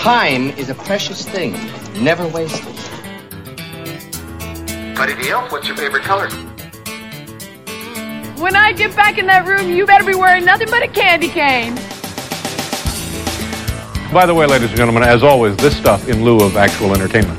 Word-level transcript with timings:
Time 0.00 0.48
is 0.52 0.70
a 0.70 0.74
precious 0.74 1.28
thing, 1.28 1.52
never 2.02 2.26
wasted. 2.26 2.74
Buddy 4.96 5.12
the 5.12 5.28
Elf, 5.28 5.52
what's 5.52 5.68
your 5.68 5.76
favorite 5.76 6.04
color? 6.04 6.30
When 8.40 8.56
I 8.56 8.72
get 8.72 8.96
back 8.96 9.18
in 9.18 9.26
that 9.26 9.46
room, 9.46 9.70
you 9.70 9.84
better 9.84 10.04
be 10.04 10.14
wearing 10.14 10.46
nothing 10.46 10.68
but 10.70 10.82
a 10.82 10.88
candy 10.88 11.28
cane. 11.28 11.74
By 14.10 14.24
the 14.24 14.32
way, 14.34 14.46
ladies 14.46 14.70
and 14.70 14.78
gentlemen, 14.78 15.02
as 15.02 15.22
always, 15.22 15.54
this 15.58 15.76
stuff 15.76 16.08
in 16.08 16.24
lieu 16.24 16.38
of 16.38 16.56
actual 16.56 16.94
entertainment. 16.94 17.38